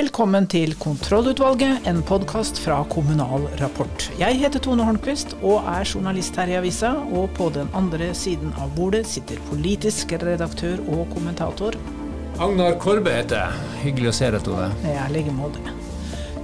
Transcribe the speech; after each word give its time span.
Velkommen 0.00 0.46
til 0.48 0.70
Kontrollutvalget, 0.80 1.84
en 1.90 1.98
podkast 2.08 2.56
fra 2.62 2.78
Kommunal 2.88 3.42
Rapport. 3.60 4.06
Jeg 4.16 4.38
heter 4.40 4.62
Tone 4.64 4.86
Holmquist 4.86 5.34
og 5.42 5.66
er 5.68 5.84
journalist 5.84 6.38
her 6.40 6.48
i 6.48 6.54
avisa. 6.56 6.94
Og 7.12 7.26
på 7.36 7.50
den 7.52 7.68
andre 7.76 8.08
siden 8.16 8.54
av 8.62 8.72
bordet 8.78 9.02
sitter 9.10 9.42
politisk 9.50 10.14
redaktør 10.22 10.80
og 10.94 11.04
kommentator. 11.12 11.76
Agnar 12.40 12.78
Korbe 12.80 13.12
heter 13.18 13.42
jeg. 13.42 13.68
Hyggelig 13.82 14.12
å 14.14 14.16
se 14.22 14.32
deg, 14.32 14.46
Tone. 14.48 14.70
Jeg 14.86 14.96
er 15.02 15.12
like 15.18 15.36
måte. 15.36 15.76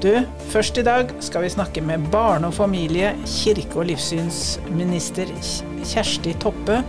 Du, 0.04 0.12
først 0.52 0.76
i 0.76 0.84
dag 0.84 1.16
skal 1.24 1.46
vi 1.46 1.54
snakke 1.56 1.86
med 1.88 2.10
barne- 2.12 2.52
og 2.52 2.58
familie-, 2.60 3.16
kirke- 3.24 3.80
og 3.80 3.88
livssynsminister 3.94 5.32
Kjersti 5.80 6.36
Toppe 6.44 6.82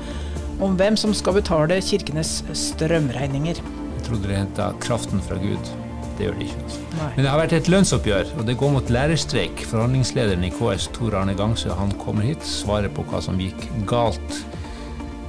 om 0.60 0.76
hvem 0.76 1.00
som 1.00 1.16
skal 1.16 1.40
betale 1.40 1.80
kirkenes 1.80 2.42
strømregninger. 2.68 3.64
Jeg 3.64 4.08
trodde 4.12 4.28
det 4.28 4.42
henta 4.44 4.74
'Kraften 4.76 5.24
fra 5.24 5.40
Gud'. 5.40 5.87
Det 6.18 6.26
gjør 6.26 6.38
de 6.40 6.48
ikke. 6.48 6.62
Altså. 6.66 7.10
Men 7.16 7.24
det 7.24 7.32
har 7.32 7.42
vært 7.42 7.58
et 7.58 7.68
lønnsoppgjør, 7.70 8.32
og 8.40 8.48
det 8.48 8.58
går 8.58 8.72
mot 8.74 8.94
lærerstreik. 8.94 9.66
Forhandlingslederen 9.70 10.48
i 10.48 10.54
KS, 10.54 10.88
Tor 10.96 11.18
Arne 11.20 11.36
Gangsø, 11.38 11.70
han 11.78 11.94
kommer 12.02 12.26
hit, 12.26 12.46
svarer 12.46 12.90
på 12.94 13.06
hva 13.12 13.22
som 13.22 13.38
gikk 13.42 13.68
galt 13.90 14.42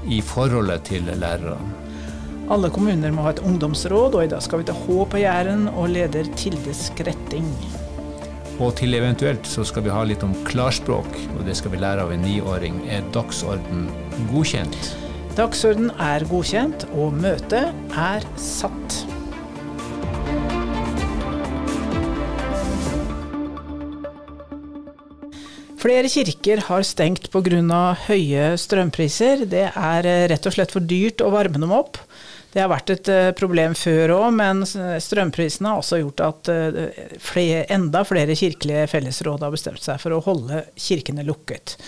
i 0.09 0.23
forholdet 0.25 0.89
til 0.89 1.11
lærerne. 1.21 1.61
Alle 2.49 2.71
kommuner 2.73 3.13
må 3.13 3.27
ha 3.27 3.35
et 3.35 3.43
ungdomsråd, 3.45 4.15
og 4.17 4.25
i 4.25 4.31
dag 4.33 4.41
skal 4.41 4.63
vi 4.63 4.71
til 4.71 4.79
H 4.87 5.03
på 5.13 5.21
Jæren 5.21 5.67
og 5.69 5.91
leder 5.93 6.31
Tilde 6.41 6.73
Skretting. 6.73 7.51
Og 8.59 8.73
til 8.81 8.97
eventuelt 8.97 9.47
så 9.47 9.63
skal 9.69 9.85
vi 9.85 9.93
ha 9.93 10.01
litt 10.09 10.25
om 10.25 10.33
klarspråk, 10.49 11.11
og 11.37 11.45
det 11.47 11.59
skal 11.61 11.75
vi 11.75 11.83
lære 11.83 12.07
av 12.07 12.15
en 12.15 12.25
niåring. 12.25 12.81
Er 12.89 13.05
dagsorden 13.15 13.87
godkjent? 14.33 14.81
Dagsorden 15.37 15.93
er 16.03 16.25
godkjent, 16.33 16.89
og 16.97 17.15
møtet 17.21 17.69
er 17.93 18.27
satt. 18.41 19.03
Flere 25.89 26.09
kirker 26.13 26.61
har 26.67 26.83
stengt 26.85 27.31
pga. 27.33 27.79
høye 28.11 28.49
strømpriser. 28.61 29.47
Det 29.49 29.71
er 29.73 30.05
eh, 30.05 30.25
rett 30.29 30.45
og 30.45 30.53
slett 30.53 30.73
for 30.75 30.85
dyrt 30.85 31.23
å 31.25 31.31
varme 31.33 31.57
dem 31.57 31.71
opp. 31.73 31.97
Det 32.53 32.61
har 32.61 32.69
vært 32.69 32.91
et 32.93 33.09
eh, 33.09 33.29
problem 33.33 33.73
før 33.73 34.13
òg, 34.19 34.27
men 34.37 34.61
strømprisene 34.69 35.71
har 35.73 35.81
også 35.81 36.03
gjort 36.03 36.21
at 36.27 36.51
eh, 36.53 36.99
flere, 37.25 37.63
enda 37.73 38.03
flere 38.05 38.37
kirkelige 38.37 38.83
fellesråd 38.93 39.47
har 39.47 39.55
bestemt 39.55 39.81
seg 39.81 39.97
for 40.03 40.13
å 40.13 40.21
holde 40.27 40.61
kirkene 40.77 41.25
lukket. 41.25 41.79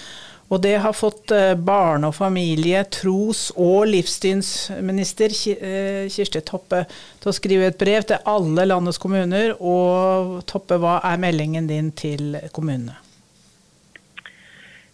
Og 0.48 0.64
det 0.64 0.78
har 0.80 0.96
fått 0.96 1.36
barne- 1.60 2.08
og 2.08 2.16
familie-, 2.16 2.86
tros- 2.88 3.50
og 3.52 3.84
livssynsminister 3.92 5.36
Kirsti 5.36 6.40
Toppe 6.48 6.86
til 7.20 7.34
å 7.34 7.36
skrive 7.36 7.68
et 7.68 7.78
brev 7.84 8.08
til 8.08 8.24
alle 8.24 8.64
landets 8.72 9.02
kommuner. 9.04 9.52
Og 9.60 10.40
Toppe, 10.48 10.80
hva 10.80 11.02
er 11.04 11.20
meldingen 11.20 11.68
din 11.68 11.92
til 11.92 12.40
kommunene? 12.56 12.96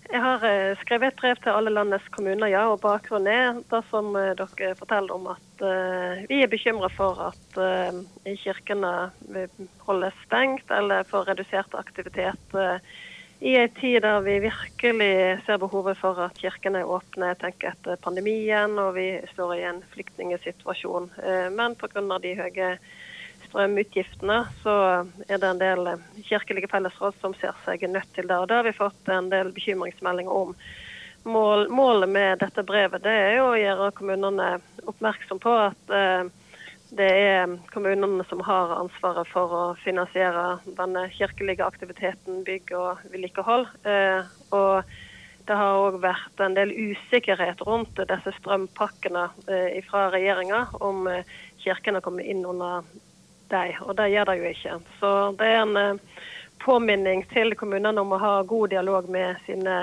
Jeg 0.07 0.23
har 0.23 0.45
eh, 0.47 0.77
skrevet 0.85 1.11
et 1.11 1.19
brev 1.19 1.39
til 1.43 1.57
alle 1.57 1.73
landets 1.73 2.07
kommuner, 2.15 2.47
ja, 2.53 2.63
og 2.71 2.79
bakgrunnen 2.85 3.33
er 3.33 3.59
det 3.71 3.81
som 3.91 4.13
eh, 4.15 4.35
dere 4.39 4.77
forteller 4.79 5.15
om 5.17 5.27
at 5.33 5.65
uh, 5.65 6.23
vi 6.31 6.43
er 6.45 6.51
bekymra 6.53 6.91
for 6.93 7.19
at 7.31 7.59
kirkene 8.45 8.93
holdes 9.87 10.19
stengt 10.27 10.71
eller 10.71 11.07
får 11.09 11.31
redusert 11.31 11.75
aktivitet 11.79 12.57
i 13.41 13.55
en 13.57 13.73
tid 13.79 14.03
der 14.05 14.21
vi 14.25 14.37
virkelig 14.45 15.11
ser 15.47 15.59
behovet 15.61 15.97
for 15.99 16.21
at 16.27 16.37
kirkene 16.41 16.83
er 16.85 16.93
åpne 16.93 17.33
tenker 17.41 17.73
etter 17.73 17.99
pandemien, 18.05 18.77
og 18.79 18.95
vi 18.97 19.09
står 19.33 19.55
i 19.57 19.65
en 19.69 19.83
flyktningsituasjon. 19.95 21.11
men 21.57 21.77
pga. 21.81 22.05
de 22.21 22.37
høye 22.37 22.71
strømutgiftene, 23.57 24.43
så 24.63 24.75
er 25.29 25.41
det 25.41 25.49
en 25.49 25.61
del 25.61 25.89
kirkelige 26.29 26.69
fellesråd 26.69 27.17
som 27.23 27.35
ser 27.41 27.57
seg 27.65 27.87
nødt 27.89 28.13
til 28.15 28.29
det. 28.29 28.37
Og 28.37 28.49
Det 28.49 28.59
har 28.59 28.67
vi 28.69 28.77
fått 28.77 29.09
en 29.09 29.31
del 29.33 29.53
bekymringsmeldinger 29.57 30.33
om. 30.33 30.53
Mål, 31.25 31.69
målet 31.75 32.09
med 32.09 32.39
dette 32.39 32.63
brevet 32.63 33.03
det 33.03 33.11
er 33.11 33.33
jo 33.41 33.49
å 33.51 33.59
gjøre 33.59 33.95
kommunene 33.99 34.61
oppmerksom 34.87 35.41
på 35.43 35.55
at 35.59 35.91
eh, 35.91 36.29
det 36.95 37.09
er 37.09 37.57
kommunene 37.73 38.23
som 38.29 38.45
har 38.47 38.77
ansvaret 38.77 39.27
for 39.33 39.51
å 39.51 39.65
finansiere 39.83 40.61
denne 40.77 41.09
kirkelige 41.17 41.67
aktiviteten, 41.67 42.45
bygg 42.47 42.71
og 42.79 43.03
vedlikehold. 43.11 43.67
Eh, 43.89 44.29
og 44.55 44.95
det 45.49 45.57
har 45.59 45.81
òg 45.81 45.99
vært 46.05 46.45
en 46.45 46.55
del 46.55 46.71
usikkerhet 46.71 47.65
rundt 47.67 47.99
disse 47.99 48.37
strømpakkene 48.39 49.27
eh, 49.51 49.83
fra 49.89 50.07
regjeringa, 50.15 50.67
om 50.79 51.09
eh, 51.11 51.27
kirkene 51.65 52.05
kommer 52.05 52.23
inn 52.23 52.47
under 52.47 52.87
de, 53.53 53.77
og 53.85 53.97
det 53.99 54.11
gjør 54.13 54.31
de 54.31 54.37
jo 54.41 54.51
ikke. 54.51 54.79
Så 55.01 55.13
det 55.39 55.49
er 55.53 55.63
en 55.63 55.77
eh, 55.81 56.19
påminning 56.63 57.25
til 57.33 57.55
kommunene 57.59 58.03
om 58.03 58.15
å 58.15 58.21
ha 58.23 58.35
god 58.49 58.73
dialog 58.75 59.09
med 59.13 59.41
sine 59.47 59.77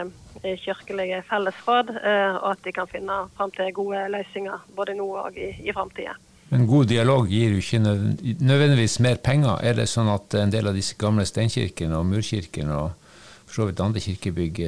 eh, 0.43 0.57
kirkelige 0.59 1.23
fellesråd, 1.29 1.93
eh, 1.99 2.37
og 2.39 2.49
at 2.53 2.63
de 2.65 2.75
kan 2.75 2.89
finne 2.91 3.23
fram 3.37 3.53
til 3.55 3.73
gode 3.75 4.05
løsninger 4.13 4.69
både 4.77 4.97
nå 4.99 5.09
og 5.25 5.37
i, 5.39 5.53
i 5.63 5.75
framtida. 5.75 6.15
Men 6.53 6.67
god 6.69 6.91
dialog 6.91 7.29
gir 7.31 7.55
jo 7.55 7.61
ikke 7.63 7.81
nødvendigvis 7.81 8.99
mer 9.01 9.21
penger. 9.23 9.57
Er 9.65 9.79
det 9.79 9.87
sånn 9.89 10.11
at 10.13 10.35
en 10.37 10.51
del 10.53 10.69
av 10.69 10.75
disse 10.77 10.97
gamle 11.01 11.25
steinkirkene 11.25 11.97
og 11.97 12.05
murkirkene 12.11 12.75
og 12.77 12.91
for 13.47 13.55
så 13.55 13.65
vidt 13.69 13.81
andre 13.81 14.01
kirkebygg 14.01 14.59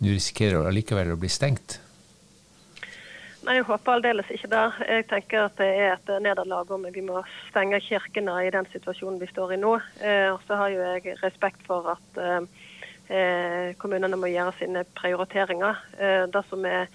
nå 0.00 0.12
risikerer 0.12 0.68
allikevel 0.68 1.14
å 1.14 1.20
bli 1.20 1.30
stengt? 1.32 1.78
Nei, 3.40 3.54
Jeg 3.56 3.64
håper 3.70 3.94
aldeles 3.94 4.28
ikke 4.34 4.50
det. 4.52 4.64
Jeg 4.84 5.06
tenker 5.08 5.46
at 5.46 5.54
det 5.56 5.68
er 5.68 5.94
et 5.94 6.10
nederlag 6.20 6.68
om 6.74 6.82
vi 6.92 7.04
må 7.04 7.22
stenge 7.48 7.78
kirkene 7.80 8.34
i 8.44 8.50
den 8.52 8.66
situasjonen 8.68 9.16
vi 9.22 9.28
står 9.30 9.54
i 9.54 9.60
nå. 9.62 9.78
Eh, 9.96 10.28
og 10.28 10.42
så 10.44 10.58
har 10.60 10.74
jo 10.74 10.82
jeg 10.84 11.16
respekt 11.22 11.64
for 11.68 11.88
at 11.94 12.20
eh, 12.20 12.42
eh 13.08 13.70
kommunene 13.80 14.20
må 14.20 14.28
gjøre 14.28 14.52
sine 14.58 14.84
prioriteringer. 15.00 15.80
Eh, 15.96 16.26
det 16.28 16.44
som 16.50 16.66
er 16.68 16.92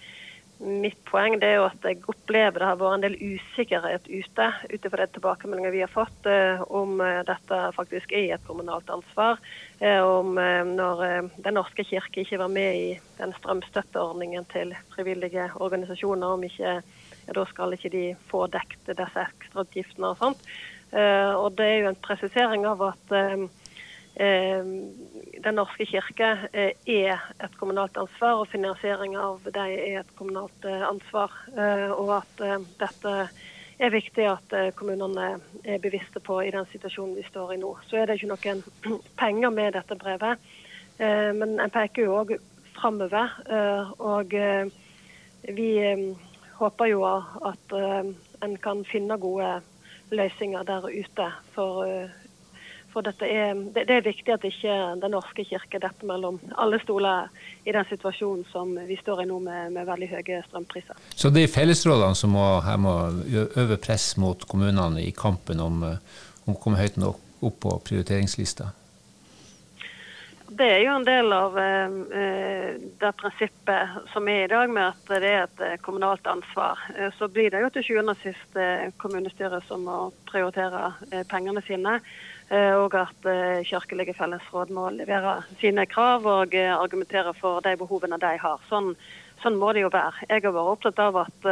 Mitt 0.66 0.98
poeng 1.06 1.36
er 1.46 1.60
jo 1.60 1.66
at 1.68 1.84
jeg 1.86 2.00
opplever 2.10 2.58
det 2.58 2.68
har 2.68 2.78
vært 2.80 2.98
en 2.98 3.04
del 3.04 3.16
usikkerhet 3.22 4.08
ute 4.10 4.46
ut 4.72 4.88
ifra 4.88 5.06
de 5.06 5.14
tilbakemeldingene 5.14 5.74
vi 5.76 5.84
har 5.84 5.92
fått 5.92 6.26
eh, 6.30 6.62
om 6.74 6.98
eh, 7.06 7.20
dette 7.28 7.60
faktisk 7.76 8.16
er 8.18 8.34
et 8.34 8.48
kommunalt 8.48 8.90
ansvar. 8.90 9.38
Eh, 9.78 10.02
om 10.02 10.34
når 10.36 11.04
Den 11.46 11.58
norske 11.60 11.86
kirke 11.86 12.24
ikke 12.24 12.40
var 12.42 12.50
med 12.50 12.80
i 12.80 12.88
den 13.20 13.36
strømstøtteordningen 13.38 14.48
til 14.50 14.74
frivillige 14.96 15.52
organisasjoner, 15.62 16.34
om 16.34 16.48
ikke, 16.48 16.80
ja, 16.82 17.36
da 17.38 17.46
skal 17.52 17.76
ikke 17.78 17.94
de 17.94 18.06
få 18.32 18.48
dekket 18.50 18.96
disse 18.98 19.28
ekstrautgiftene 19.28 20.14
og 20.14 20.18
sånt. 20.24 20.50
Og 20.96 21.50
det 21.58 21.66
er 21.68 21.80
jo 21.82 21.88
en 21.92 22.04
presisering 22.08 22.64
av 22.70 22.82
at 22.86 23.16
den 24.16 25.58
norske 25.58 25.86
kirke 25.86 26.30
eh, 26.54 26.72
er 26.88 27.20
et 27.44 27.58
kommunalt 27.60 27.98
ansvar, 28.00 28.42
og 28.42 28.50
finansiering 28.50 29.16
av 29.20 29.44
dem 29.46 29.74
er 29.76 30.00
et 30.02 30.16
kommunalt 30.18 30.66
eh, 30.66 30.86
ansvar. 30.88 31.34
Eh, 31.54 31.92
og 31.92 32.14
at 32.22 32.64
dette 32.80 33.16
er 33.76 33.92
viktig 33.92 34.26
at 34.32 34.56
kommunene 34.80 35.36
er 35.68 35.82
bevisste 35.84 36.22
på 36.24 36.40
i 36.46 36.52
den 36.56 36.68
situasjonen 36.72 37.18
vi 37.18 37.26
står 37.28 37.54
i 37.54 37.60
nå. 37.60 37.74
Så 37.90 38.00
er 38.00 38.08
det 38.08 38.18
ikke 38.18 38.32
noen 38.32 38.64
penger 39.22 39.52
med 39.52 39.76
dette 39.76 39.98
brevet, 40.00 40.40
men 40.96 41.58
en 41.60 41.74
peker 41.76 42.06
jo 42.06 42.14
òg 42.22 42.30
framover. 42.78 43.34
Og 44.00 44.32
vi 45.58 45.68
håper 46.56 46.88
jo 46.88 47.02
at 47.04 47.76
en 47.76 48.56
kan 48.64 48.86
finne 48.88 49.20
gode 49.20 49.58
løsninger 50.16 50.64
der 50.64 50.88
ute 50.88 51.28
for 51.52 51.84
for 52.96 53.08
er, 53.28 53.58
det, 53.76 53.84
det, 53.90 53.98
er 53.98 54.06
viktig 54.06 54.34
at 54.34 54.46
ikke 54.48 54.76
Den 55.02 55.14
norske 55.14 55.44
kirke 55.48 55.82
detter 55.84 56.08
mellom 56.08 56.40
alle 56.56 56.80
stoler 56.84 57.28
i 57.68 57.74
den 57.76 57.88
situasjonen 57.90 58.46
som 58.52 58.72
vi 58.88 58.98
står 59.02 59.26
i 59.26 59.28
nå 59.30 59.42
med, 59.44 59.74
med 59.76 59.90
veldig 59.90 60.10
høye 60.14 60.40
strømpriser. 60.48 61.04
Så 61.16 61.34
det 61.36 61.44
er 61.46 61.52
fellesrådene 61.52 62.16
som 62.16 62.34
må, 62.38 62.46
her 62.66 62.80
må 62.80 62.96
øve 63.36 63.78
press 63.82 64.14
mot 64.22 64.48
kommunene 64.48 65.04
i 65.04 65.12
kampen 65.16 65.60
om, 65.64 65.84
om 66.46 66.56
å 66.56 66.60
komme 66.62 66.80
høyt 66.80 66.98
nok 67.02 67.22
opp 67.46 67.62
på 67.66 67.78
prioriteringslista? 67.90 68.72
Det 70.56 70.66
er 70.72 70.84
jo 70.86 70.94
en 70.94 71.06
del 71.08 71.34
av 71.34 71.56
eh, 71.60 72.76
det 73.02 73.12
prinsippet 73.18 73.96
som 74.14 74.28
er 74.30 74.46
i 74.46 74.52
dag, 74.52 74.70
med 74.70 74.92
at 74.92 75.10
det 75.10 75.18
er 75.26 75.40
et 75.48 75.64
eh, 75.66 75.80
kommunalt 75.84 76.28
ansvar. 76.30 76.80
Eh, 76.94 77.10
så 77.18 77.28
blir 77.28 77.50
det 77.52 77.64
jo 77.64 77.72
til 77.74 77.88
sjuende 77.88 78.14
og 78.14 78.22
sist 78.22 78.60
eh, 78.62 78.92
kommunestyret 79.02 79.66
som 79.68 79.84
må 79.88 79.98
prioritere 80.30 80.92
eh, 81.10 81.26
pengene 81.28 81.66
sine. 81.66 81.98
Eh, 82.54 82.76
og 82.78 82.94
at 82.94 83.26
eh, 83.26 83.64
kirkelige 83.66 84.14
fellesråd 84.14 84.70
må 84.76 84.92
levere 84.94 85.40
sine 85.58 85.88
krav 85.90 86.28
og 86.30 86.54
eh, 86.54 86.70
argumentere 86.70 87.34
for 87.40 87.64
de 87.66 87.74
behovene 87.80 88.20
de 88.22 88.36
har. 88.42 88.62
Sånn, 88.70 88.92
sånn 89.42 89.58
må 89.58 89.72
det 89.74 89.82
jo 89.82 89.94
være. 89.94 90.28
Jeg 90.30 90.44
har 90.46 90.54
vært 90.54 90.74
opptatt 90.76 91.02
av 91.02 91.18
at 91.24 91.50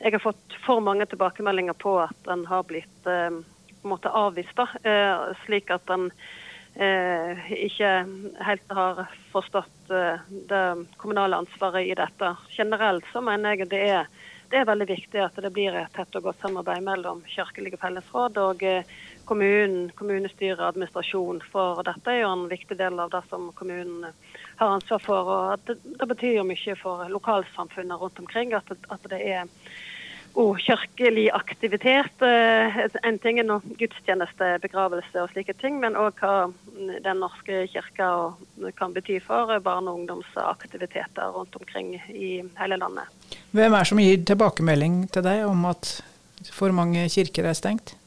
jeg 0.00 0.12
har 0.12 0.22
fått 0.22 0.58
for 0.66 0.84
mange 0.84 1.08
tilbakemeldinger 1.08 1.76
på 1.80 1.96
at 2.04 2.28
en 2.32 2.44
har 2.48 2.68
blitt 2.68 3.02
på 3.04 3.16
en 3.16 3.94
måte 3.94 4.12
avvist, 4.12 4.52
da, 4.56 4.66
slik 5.46 5.72
at 5.72 5.88
en 5.92 6.08
ikke 6.70 7.90
helt 8.46 8.72
har 8.76 9.02
forstått 9.32 9.92
det 10.48 10.62
kommunale 11.00 11.40
ansvaret 11.42 11.88
i 11.88 11.96
dette. 11.98 12.30
Generelt 12.54 13.08
så 13.12 13.20
mener 13.24 13.56
jeg 13.56 13.72
det 13.72 13.82
er 13.88 14.12
det 14.50 14.58
er 14.58 14.66
veldig 14.66 14.88
viktig 14.88 15.20
at 15.22 15.36
det 15.38 15.52
blir 15.54 15.76
et 15.78 15.92
tett 15.94 16.16
og 16.18 16.24
godt 16.26 16.40
samarbeid 16.42 16.82
mellom 16.82 17.20
kirkelige 17.30 17.78
fellesråd 17.78 18.40
og 18.42 18.64
kommunen, 19.30 19.92
kommunestyret, 19.98 20.62
administrasjon. 20.66 21.38
For 21.52 21.84
dette 21.86 22.10
er 22.10 22.24
jo 22.24 22.32
en 22.34 22.48
viktig 22.50 22.78
del 22.80 22.98
av 23.02 23.12
det 23.14 23.22
som 23.30 23.50
kommunen 23.58 24.08
har 24.58 24.74
ansvar 24.74 25.04
for. 25.04 25.30
og 25.36 25.68
Det, 25.68 25.78
det 26.00 26.10
betyr 26.10 26.40
jo 26.40 26.48
mye 26.48 26.76
for 26.80 27.06
lokalsamfunnet 27.12 28.02
rundt 28.02 28.18
omkring 28.22 28.56
at, 28.58 28.74
at 28.90 29.08
det 29.12 29.22
er 29.22 29.48
god 30.34 30.58
kirkelig 30.62 31.30
aktivitet. 31.34 32.22
Eh, 32.22 32.80
en 33.02 33.18
ting 33.22 33.40
er 33.40 33.50
gudstjeneste, 33.78 34.50
begravelse 34.62 35.22
og 35.22 35.30
slike 35.32 35.54
ting, 35.60 35.80
men 35.82 35.98
òg 35.98 36.18
hva 36.20 36.50
Den 37.04 37.18
norske 37.20 37.66
kirka 37.68 38.32
kan 38.78 38.94
bety 38.94 39.18
for 39.20 39.58
barne- 39.60 39.90
og 39.90 40.00
ungdomsaktiviteter 40.00 41.32
rundt 41.34 41.56
omkring 41.56 41.94
i 42.08 42.42
hele 42.56 42.76
landet. 42.80 43.04
Hvem 43.52 43.74
er 43.74 43.78
det 43.78 43.90
som 43.90 44.00
gir 44.00 44.24
tilbakemelding 44.24 45.02
til 45.12 45.26
deg 45.26 45.44
om 45.44 45.66
at 45.68 45.98
for 46.48 46.72
mange 46.72 47.04
kirker 47.12 47.44
er 47.50 47.58
stengt? 47.58 47.99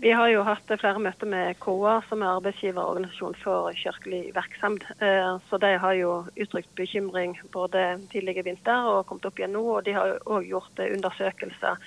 Vi 0.00 0.12
har 0.16 0.30
jo 0.32 0.40
hatt 0.46 0.70
flere 0.80 1.00
møter 1.02 1.28
med 1.28 1.58
KA, 1.60 1.98
som 2.08 2.22
er 2.24 2.38
arbeidsgiverorganisasjon 2.38 3.34
for 3.42 3.66
kirkelig 3.76 4.30
virksomhet. 4.32 4.86
Eh, 4.96 5.34
så 5.50 5.58
de 5.60 5.74
har 5.82 5.96
jo 5.98 6.12
uttrykt 6.40 6.70
bekymring 6.78 7.34
både 7.52 7.98
tidligere 8.08 8.46
vinter 8.46 8.88
og 8.88 9.02
kommet 9.10 9.28
opp 9.28 9.42
igjen 9.42 9.52
nå. 9.52 9.64
Og 9.74 9.84
de 9.84 9.92
har 9.92 10.14
òg 10.24 10.46
gjort 10.48 10.80
undersøkelser 10.86 11.84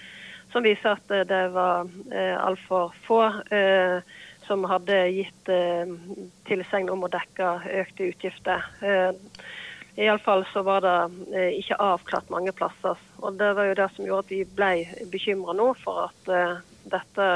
som 0.53 0.61
viser 0.61 0.93
at 0.93 1.15
det 1.31 1.41
var 1.55 1.89
eh, 2.13 2.37
altfor 2.37 2.93
få 3.07 3.19
eh, 3.49 4.05
som 4.45 4.67
hadde 4.69 4.99
gitt 5.15 5.51
tilsegn 6.45 6.93
om 6.93 7.07
å 7.07 7.09
dekke 7.09 7.49
økte 7.79 8.11
utgifter. 8.11 8.65
Iallfall 9.95 10.43
så 10.51 10.61
var 10.67 10.83
det 10.83 11.45
ikke 11.63 11.79
avklart 11.81 12.29
mange 12.29 12.51
plasser. 12.53 12.99
Og 13.23 13.39
det 13.39 13.53
var 13.55 13.71
jo 13.71 13.77
det 13.79 13.87
som 13.95 14.05
gjorde 14.05 14.27
at 14.27 14.33
vi 14.35 14.41
ble 14.59 15.07
bekymra 15.15 15.55
nå 15.55 15.69
for 15.79 16.11
at 16.11 16.33
dette 16.91 17.29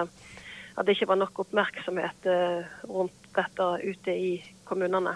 at 0.77 0.85
det 0.85 0.95
ikke 0.95 1.09
var 1.09 1.19
nok 1.23 1.41
oppmerksomhet 1.45 2.29
eh, 2.29 2.77
rundt 2.89 3.31
dette 3.37 3.69
ute 3.83 4.13
i 4.13 4.31
kommunene. 4.67 5.15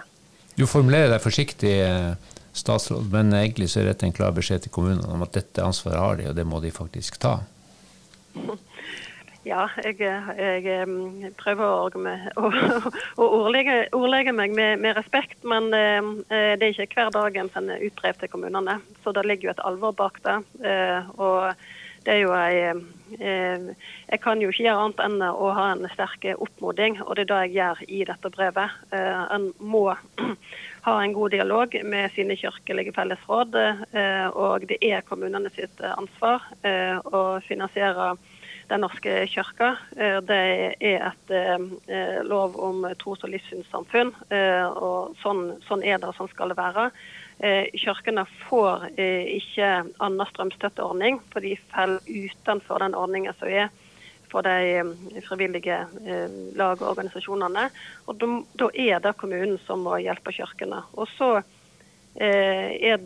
Du 0.58 0.66
formulerer 0.68 1.12
deg 1.14 1.22
forsiktig, 1.22 1.72
eh, 1.86 2.32
statsråd, 2.52 3.06
men 3.12 3.32
egentlig 3.36 3.70
så 3.72 3.80
er 3.80 3.92
dette 3.92 4.08
en 4.08 4.16
klar 4.16 4.34
beskjed 4.36 4.66
til 4.66 4.74
kommunene 4.74 5.08
om 5.14 5.24
at 5.24 5.32
dette 5.38 5.64
ansvaret 5.64 6.02
har 6.02 6.18
de, 6.18 6.28
og 6.30 6.36
det 6.36 6.44
må 6.48 6.60
de 6.64 6.74
faktisk 6.74 7.20
ta? 7.22 7.38
Ja, 9.42 9.64
jeg, 9.82 9.96
jeg 9.98 10.84
mm, 10.86 11.32
prøver 11.34 11.66
å, 11.66 11.88
å, 12.46 12.50
å 13.18 13.26
ordlegge, 13.40 13.88
ordlegge, 13.90 14.30
meg 14.38 14.54
med, 14.54 14.78
med, 14.84 14.94
respekt, 14.94 15.40
men 15.42 15.66
eh, 15.74 16.12
det 16.30 16.68
er 16.68 16.84
ikke 16.84 17.00
hver 17.00 17.10
dag 17.16 17.38
en 17.40 17.50
sender 17.50 17.82
utbrev 17.82 18.20
til 18.20 18.30
kommunene. 18.30 18.76
Så 19.02 19.10
det 19.16 19.24
ligger 19.26 19.48
jo 19.48 19.54
et 19.56 19.64
alvor 19.66 19.96
bak 19.98 20.20
det. 20.22 20.36
Eh, 20.62 21.10
og 21.18 21.58
det 22.04 22.14
er 22.14 22.22
jo 22.24 22.32
ei 22.34 22.58
eh, 22.66 23.66
Jeg 24.08 24.20
kan 24.24 24.40
jo 24.42 24.50
ikke 24.50 24.66
gjøre 24.66 24.86
annet 24.86 25.02
enn 25.04 25.22
å 25.28 25.52
ha 25.56 25.68
en 25.72 25.86
sterk 25.92 26.26
oppmoding, 26.34 26.98
og 27.04 27.16
det 27.16 27.26
er 27.26 27.30
det 27.30 27.40
jeg 27.42 27.54
gjør 27.58 27.82
i 27.86 28.02
dette 28.08 28.32
brevet. 28.34 28.76
Eh, 28.94 29.22
en 29.36 29.48
må 29.60 29.84
ha 30.86 30.96
en 30.98 31.14
god 31.16 31.34
dialog 31.36 31.76
med 31.86 32.12
sine 32.16 32.36
kirkelige 32.38 32.94
fellesråd, 32.96 33.56
eh, 33.56 34.28
og 34.32 34.66
det 34.70 34.80
er 34.82 35.06
kommunene 35.06 35.52
sitt 35.54 35.82
ansvar 35.94 36.46
å 37.12 37.40
finansiere 37.46 38.14
Den 38.70 38.80
norske 38.80 39.26
kirka. 39.28 39.74
Det 40.24 40.36
er 40.80 41.02
et 41.10 41.32
lov 42.24 42.54
om 42.56 42.86
tros- 42.96 43.24
og 43.26 43.32
livssynssamfunn, 43.34 44.12
og 44.78 45.18
sånn, 45.20 45.42
sånn 45.66 45.82
er 45.84 45.98
det, 46.00 46.14
sånn 46.16 46.30
skal 46.30 46.54
det 46.54 46.56
være. 46.56 46.86
Eh, 47.42 47.66
kirkene 47.74 48.22
får 48.46 48.84
eh, 48.96 49.24
ikke 49.34 49.68
annen 49.98 50.28
strømstøtteordning, 50.30 51.16
for 51.32 51.42
de 51.42 51.56
faller 51.72 51.98
utenfor 52.06 52.78
den 52.84 52.94
ordningen 52.94 53.34
som 53.34 53.50
er 53.50 53.72
for 54.30 54.46
de 54.46 54.52
eh, 54.78 54.92
frivillige 55.26 55.80
lag 56.54 56.76
og 56.76 56.92
organisasjonene. 56.92 57.64
Og 58.06 58.22
Da 58.54 58.68
er 58.70 59.02
det 59.02 59.16
kommunen 59.18 59.58
som 59.66 59.82
må 59.82 59.98
hjelpe 59.98 60.30
kirkene. 60.30 60.84
Og 60.94 61.10
så 61.16 61.42
er 62.14 63.00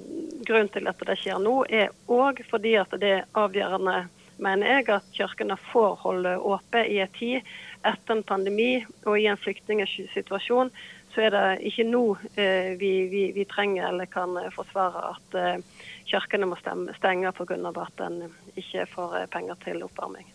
Grunnen 0.47 0.69
til 0.75 0.89
at 0.91 1.01
det 1.07 1.15
skjer 1.21 1.39
nå, 1.39 1.65
er 1.71 1.95
òg 2.11 2.43
fordi 2.51 2.75
at 2.77 2.93
det 3.01 3.13
er 3.17 3.29
avgjørende 3.39 4.09
mener 4.43 4.69
jeg, 4.69 4.89
at 4.93 5.07
kirkene 5.17 5.57
får 5.71 5.97
holde 6.03 6.35
åpent 6.37 6.91
i 6.93 6.99
en 7.01 7.13
tid 7.17 7.47
etter 7.87 8.17
en 8.17 8.25
pandemi 8.27 8.85
og 9.07 9.17
i 9.19 9.29
en 9.31 9.41
flyktningsituasjon 9.41 10.73
så 11.17 11.25
er 11.25 11.33
det 11.33 11.69
ikke 11.71 11.87
nå 11.89 12.03
eh, 12.37 12.75
vi, 12.77 12.91
vi, 13.09 13.23
vi, 13.33 13.45
trenger 13.49 13.89
eller 13.89 14.09
kan 14.13 14.37
forsvare 14.53 15.05
at 15.15 15.37
eh, 15.41 15.85
kirkene 16.11 16.49
må 16.51 16.59
stenge 16.61 17.33
pga. 17.33 17.57
at 17.87 18.03
en 18.05 18.19
ikke 18.55 18.85
får 18.93 19.17
eh, 19.23 19.29
penger 19.33 19.57
til 19.65 19.83
oppvarming. 19.89 20.29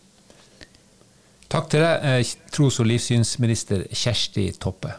Takk 1.52 1.70
til 1.70 1.84
deg, 1.84 2.34
tros- 2.50 2.80
og 2.80 2.88
livssynsminister 2.88 3.86
Kjersti 3.92 4.50
Toppe. 4.58 4.96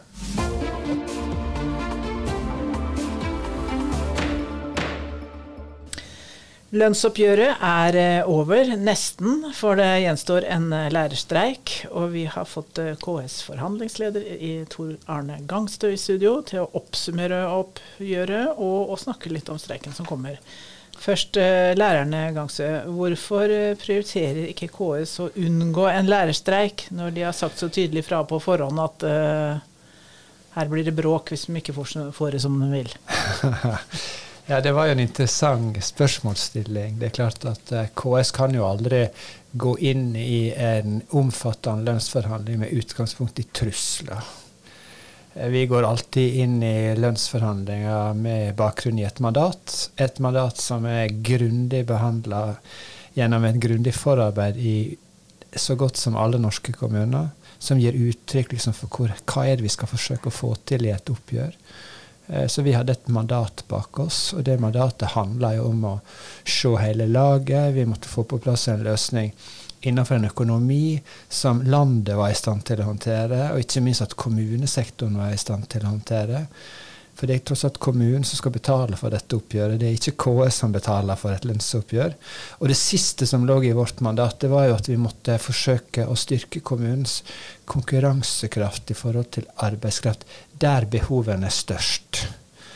Lønnsoppgjøret 6.74 7.60
er 7.62 7.96
eh, 8.00 8.26
over, 8.26 8.72
nesten, 8.82 9.44
for 9.54 9.78
det 9.78 10.02
gjenstår 10.02 10.46
en 10.50 10.72
eh, 10.74 10.88
lærerstreik. 10.90 11.74
Og 11.94 12.08
vi 12.16 12.24
har 12.26 12.48
fått 12.50 12.80
eh, 12.82 12.96
KS 12.98 13.36
forhandlingsleder 13.46 14.24
i 14.34 14.52
Tor 14.72 14.96
Arne 15.06 15.36
Gangstø 15.46 15.92
i 15.94 16.00
studio 16.00 16.40
til 16.48 16.64
å 16.64 16.70
oppsummere 16.80 17.44
oppgjøret 17.52 18.56
og, 18.56 18.90
og 18.90 18.98
snakke 19.04 19.30
litt 19.30 19.52
om 19.54 19.60
streiken 19.62 19.94
som 19.94 20.08
kommer. 20.08 20.40
Først 20.98 21.36
lærerne, 21.78 22.24
Gangstø. 22.34 22.66
Hvorfor 22.96 23.50
prioriterer 23.78 24.50
ikke 24.50 24.70
KS 24.74 25.14
å 25.22 25.30
unngå 25.46 25.86
en 25.90 26.10
lærerstreik, 26.10 26.88
når 26.94 27.14
de 27.14 27.26
har 27.28 27.36
sagt 27.36 27.60
så 27.60 27.68
tydelig 27.68 28.06
fra 28.08 28.22
på 28.26 28.38
forhånd 28.40 28.80
at 28.80 29.06
uh, 29.10 29.58
her 30.54 30.70
blir 30.70 30.86
det 30.86 30.94
bråk 30.96 31.34
hvis 31.34 31.48
de 31.50 31.58
ikke 31.60 31.74
får, 31.76 31.96
får 32.14 32.38
det 32.38 32.44
som 32.46 32.62
de 32.62 32.70
vil? 32.72 32.94
Ja, 34.46 34.60
Det 34.60 34.72
var 34.72 34.86
jo 34.86 34.92
en 34.92 35.00
interessant 35.00 35.78
spørsmålsstilling. 35.84 36.98
Det 37.00 37.06
er 37.06 37.12
klart 37.16 37.44
at 37.48 37.70
eh, 37.72 37.86
KS 37.96 38.30
kan 38.36 38.52
jo 38.52 38.66
aldri 38.68 39.06
gå 39.56 39.70
inn 39.80 40.10
i 40.20 40.50
en 40.52 40.98
omfattende 41.16 41.86
lønnsforhandling 41.86 42.58
med 42.60 42.74
utgangspunkt 42.76 43.40
i 43.40 43.46
trusler. 43.56 44.20
Eh, 45.34 45.48
vi 45.48 45.62
går 45.70 45.88
alltid 45.88 46.36
inn 46.44 46.58
i 46.60 46.92
lønnsforhandlinger 46.98 48.20
med 48.20 48.52
bakgrunn 48.60 49.00
i 49.00 49.06
et 49.08 49.22
mandat. 49.24 49.78
Et 49.96 50.20
mandat 50.20 50.60
som 50.60 50.84
er 50.84 51.16
grundig 51.24 51.86
behandla 51.88 52.58
gjennom 53.16 53.48
et 53.48 53.62
grundig 53.64 53.96
forarbeid 53.96 54.60
i 54.60 54.76
så 55.56 55.78
godt 55.80 55.96
som 55.96 56.20
alle 56.20 56.36
norske 56.42 56.76
kommuner, 56.76 57.30
som 57.58 57.80
gir 57.80 57.96
uttrykk 57.96 58.52
liksom 58.52 58.76
for 58.76 58.92
hvor, 58.92 59.16
hva 59.24 59.48
er 59.48 59.56
det 59.56 59.70
vi 59.70 59.72
skal 59.72 59.88
forsøke 59.88 60.28
å 60.28 60.38
få 60.42 60.52
til 60.68 60.84
i 60.84 60.92
et 60.92 61.16
oppgjør. 61.16 61.56
Eh, 62.26 62.46
så 62.46 62.62
vi 62.62 62.72
hadde 62.72 62.92
et 62.92 63.08
mandat 63.08 63.64
bak 63.68 63.98
oss, 63.98 64.32
og 64.36 64.44
det 64.44 64.60
mandatet 64.60 65.12
handla 65.16 65.54
jo 65.58 65.68
om 65.72 65.84
å 65.84 65.98
se 66.44 66.72
hele 66.80 67.08
laget. 67.10 67.74
Vi 67.74 67.86
måtte 67.88 68.08
få 68.08 68.24
på 68.28 68.40
plass 68.42 68.68
en 68.68 68.84
løsning 68.84 69.32
innenfor 69.84 70.16
en 70.16 70.30
økonomi 70.30 71.02
som 71.28 71.60
landet 71.62 72.16
var 72.16 72.32
i 72.32 72.38
stand 72.38 72.64
til 72.64 72.80
å 72.80 72.88
håndtere, 72.88 73.50
og 73.52 73.60
ikke 73.60 73.84
minst 73.84 74.04
at 74.04 74.16
kommunesektoren 74.16 75.20
var 75.20 75.34
i 75.34 75.40
stand 75.40 75.68
til 75.68 75.84
å 75.84 75.92
håndtere. 75.92 76.46
For 77.14 77.30
det 77.30 77.36
er 77.36 77.42
tross 77.46 77.62
alt 77.66 77.76
kommunen 77.78 78.24
som 78.26 78.40
skal 78.40 78.52
betale 78.56 78.96
for 78.98 79.14
dette 79.14 79.36
oppgjøret. 79.38 79.78
Det 79.78 79.86
er 79.86 79.94
ikke 79.94 80.16
KS 80.24 80.56
som 80.64 80.72
betaler 80.74 81.18
for 81.18 81.30
et 81.30 81.44
lønnsoppgjør. 81.46 82.16
Og 82.58 82.72
det 82.72 82.78
siste 82.78 83.28
som 83.30 83.46
lå 83.46 83.60
i 83.62 83.74
vårt 83.76 84.02
mandat, 84.02 84.40
det 84.42 84.50
var 84.50 84.66
jo 84.66 84.74
at 84.74 84.90
vi 84.90 84.98
måtte 84.98 85.38
forsøke 85.38 86.08
å 86.10 86.18
styrke 86.18 86.64
kommunens 86.66 87.20
konkurransekraft 87.70 88.90
i 88.90 88.98
forhold 88.98 89.30
til 89.38 89.46
arbeidskraft 89.62 90.26
der 90.64 90.88
behovene 90.90 91.52
er 91.52 91.54
størst. 91.54 92.24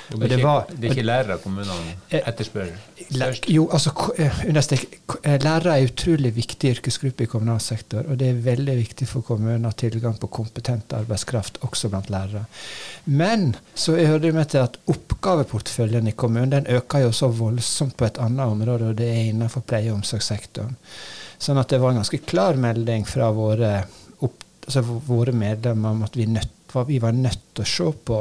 Det 0.08 0.24
er, 0.24 0.38
ikke, 0.38 0.44
var, 0.46 0.68
det 0.72 0.86
er 0.86 0.94
ikke 0.94 1.04
lærere 1.04 1.36
kommunene 1.42 1.90
eh, 2.08 2.22
etterspør? 2.30 2.70
Størst. 3.10 3.48
Jo, 3.52 3.66
altså 3.76 3.92
eh, 4.16 4.38
eh, 4.46 5.36
Lærere 5.42 5.74
er 5.74 5.82
en 5.82 5.90
utrolig 5.90 6.30
viktig 6.36 6.70
yrkesgruppe 6.78 7.26
i 7.26 7.28
kommunal 7.28 7.60
sektor. 7.60 8.08
Og 8.08 8.16
det 8.20 8.30
er 8.30 8.40
veldig 8.46 8.76
viktig 8.78 9.08
for 9.10 9.26
kommunene 9.26 9.68
å 9.68 9.74
ha 9.74 9.78
tilgang 9.84 10.16
på 10.16 10.30
kompetent 10.32 10.96
arbeidskraft 10.96 11.60
også 11.68 11.92
blant 11.92 12.08
lærere. 12.14 12.46
Men 13.04 13.50
så 13.74 13.98
jeg 13.98 14.08
hørte 14.08 14.32
med 14.32 14.48
til 14.54 14.64
at 14.64 14.80
oppgaveporteføljen 14.88 16.08
i 16.08 16.16
kommunen 16.16 16.56
den 16.56 16.72
øker 16.78 17.04
jo 17.04 17.12
så 17.12 17.28
voldsomt 17.28 17.98
på 18.00 18.08
et 18.08 18.20
annet 18.24 18.48
område, 18.48 18.94
og 18.94 19.00
det 19.00 19.12
er 19.12 19.24
innenfor 19.28 19.66
pleie- 19.68 19.92
og 19.92 20.00
omsorgssektoren. 20.00 20.76
Sånn 21.38 21.60
at 21.60 21.68
det 21.68 21.82
var 21.82 21.92
en 21.92 22.00
ganske 22.00 22.24
klar 22.24 22.56
melding 22.56 23.04
fra 23.06 23.28
våre, 23.36 23.82
opp, 24.24 24.40
altså 24.64 24.88
våre 24.88 25.36
medlemmer 25.36 25.92
om 25.92 26.08
at 26.08 26.16
vi 26.16 26.24
er 26.24 26.38
nødt 26.40 26.54
var 26.72 26.84
vi 26.88 26.98
var 27.02 27.12
nødt 27.16 27.44
til 27.54 27.62
å 27.64 27.72
se 27.72 27.88
på 28.10 28.16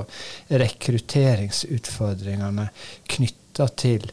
rekrutteringsutfordringene 0.63 2.65
knytta 3.13 3.65
til 3.79 4.03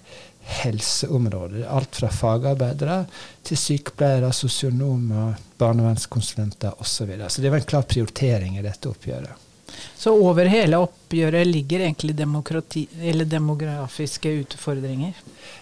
helseområder. 0.45 1.65
Alt 1.69 1.97
fra 2.01 2.11
fagarbeidere 2.13 3.05
til 3.47 3.57
sykepleiere, 3.61 4.33
sosionomer, 4.33 5.35
barnevernskonsulenter 5.61 6.81
osv. 6.81 6.95
Så, 6.95 7.05
videre. 7.09 7.31
så 7.31 7.43
det 7.43 7.51
var 7.51 7.63
en 7.63 7.73
klar 7.73 7.85
prioritering 7.89 8.59
i 8.59 8.65
dette 8.65 8.91
oppgjøret. 8.91 9.44
Så 9.97 10.13
over 10.17 10.49
hele 10.51 10.79
oppgjøret 10.85 11.47
ligger 11.49 11.85
egentlig 11.87 12.17
demografiske 13.31 14.33
utfordringer? 14.43 15.15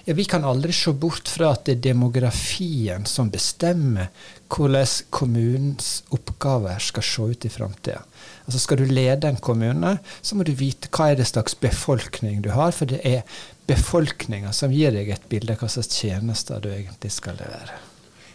Ja, 0.04 0.14
Vi 0.14 0.24
kan 0.24 0.44
aldri 0.44 0.72
se 0.72 0.92
bort 0.92 1.28
fra 1.28 1.52
at 1.54 1.66
det 1.66 1.76
er 1.76 1.84
demografien 1.92 3.06
som 3.06 3.30
bestemmer 3.30 4.10
hvordan 4.52 4.86
kommunens 5.10 6.02
oppgaver 6.12 6.78
skal 6.82 7.06
se 7.06 7.28
ut 7.32 7.46
i 7.46 7.52
framtida. 7.52 8.02
Altså 8.44 8.58
skal 8.58 8.82
du 8.82 8.90
lede 8.90 9.28
en 9.28 9.40
kommune, 9.40 9.98
så 10.20 10.36
må 10.36 10.44
du 10.44 10.52
vite 10.58 10.90
hva 10.92 11.12
er 11.12 11.20
det 11.20 11.28
slags 11.30 11.54
befolkning 11.54 12.42
du 12.42 12.50
har. 12.56 12.74
For 12.74 12.90
det 12.90 13.00
er 13.06 13.22
befolkninga 13.70 14.52
som 14.56 14.74
gir 14.74 14.92
deg 14.94 15.14
et 15.14 15.30
bilde 15.30 15.54
av 15.54 15.62
hva 15.62 15.70
slags 15.70 15.94
tjenester 16.02 16.60
du 16.60 16.72
egentlig 16.72 17.12
skal 17.14 17.38
levere. 17.38 17.91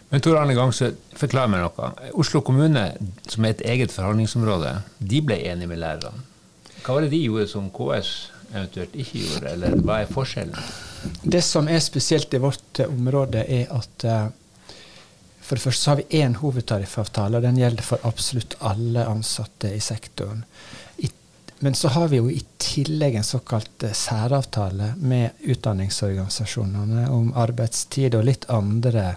Men 0.08 0.24
Tor 0.24 0.38
Arne 0.40 0.56
Gangsø, 0.56 0.92
forklar 1.20 1.50
meg 1.52 1.60
noe. 1.64 1.90
Oslo 2.16 2.40
kommune, 2.44 2.84
som 3.28 3.44
er 3.44 3.56
et 3.56 3.64
eget 3.74 3.92
forhandlingsområde, 3.92 4.78
de 4.98 5.20
ble 5.24 5.36
enige 5.50 5.68
med 5.68 5.82
lærerne. 5.82 6.24
Hva 6.80 6.96
var 6.96 7.04
det 7.04 7.12
de 7.12 7.20
gjorde 7.26 7.48
som 7.50 7.68
KS 7.74 8.12
eventuelt 8.48 8.94
ikke 8.96 9.24
gjorde, 9.26 9.52
eller 9.52 9.76
hva 9.84 10.00
er 10.00 10.12
forskjellen? 10.12 10.70
Det 11.22 11.42
som 11.44 11.68
er 11.68 11.82
spesielt 11.84 12.32
i 12.32 12.40
vårt 12.40 12.80
område, 12.86 13.44
er 13.44 13.68
at 13.74 14.06
uh, 14.08 14.30
for 15.44 15.58
det 15.58 15.64
første 15.66 15.84
så 15.84 15.92
har 15.92 16.00
vi 16.00 16.22
én 16.22 16.38
hovedtariffavtale, 16.40 17.36
og 17.36 17.44
den 17.44 17.60
gjelder 17.60 17.84
for 17.84 18.08
absolutt 18.08 18.56
alle 18.64 19.04
ansatte 19.08 19.74
i 19.76 19.82
sektoren. 19.84 20.46
Men 21.60 21.74
så 21.74 21.88
har 21.88 22.08
vi 22.08 22.20
jo 22.20 22.28
i 22.30 22.42
tillegg 22.62 23.16
en 23.18 23.26
såkalt 23.26 23.82
eh, 23.82 23.92
særavtale 23.92 24.92
med 24.96 25.40
utdanningsorganisasjonene 25.42 27.08
om 27.10 27.32
arbeidstid 27.34 28.14
og 28.14 28.28
litt 28.28 28.46
andre 28.52 29.16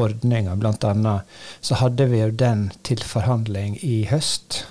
ordninger. 0.00 0.56
Blant 0.56 0.84
annet 0.84 1.34
så 1.60 1.78
hadde 1.80 2.06
vi 2.10 2.22
jo 2.22 2.30
den 2.30 2.68
til 2.86 3.02
forhandling 3.04 3.76
i 3.82 4.04
høst. 4.10 4.64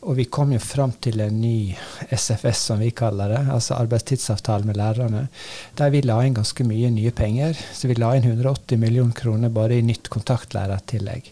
Og 0.00 0.16
vi 0.16 0.24
kom 0.32 0.52
jo 0.54 0.60
fram 0.64 0.94
til 1.04 1.20
en 1.20 1.42
ny 1.42 1.74
SFS, 2.08 2.62
som 2.70 2.80
vi 2.80 2.88
kaller 2.96 3.34
det, 3.34 3.40
altså 3.52 3.76
arbeidstidsavtale 3.76 4.64
med 4.64 4.78
lærerne, 4.80 5.26
der 5.76 5.92
vi 5.92 6.00
la 6.06 6.16
inn 6.24 6.38
ganske 6.38 6.64
mye 6.64 6.88
nye 6.94 7.12
penger. 7.12 7.58
Så 7.76 7.90
vi 7.90 7.98
la 7.98 8.14
inn 8.16 8.24
180 8.24 8.80
millioner 8.80 9.16
kroner 9.16 9.52
bare 9.52 9.76
i 9.76 9.84
nytt 9.84 10.08
kontaktlærertillegg. 10.08 11.28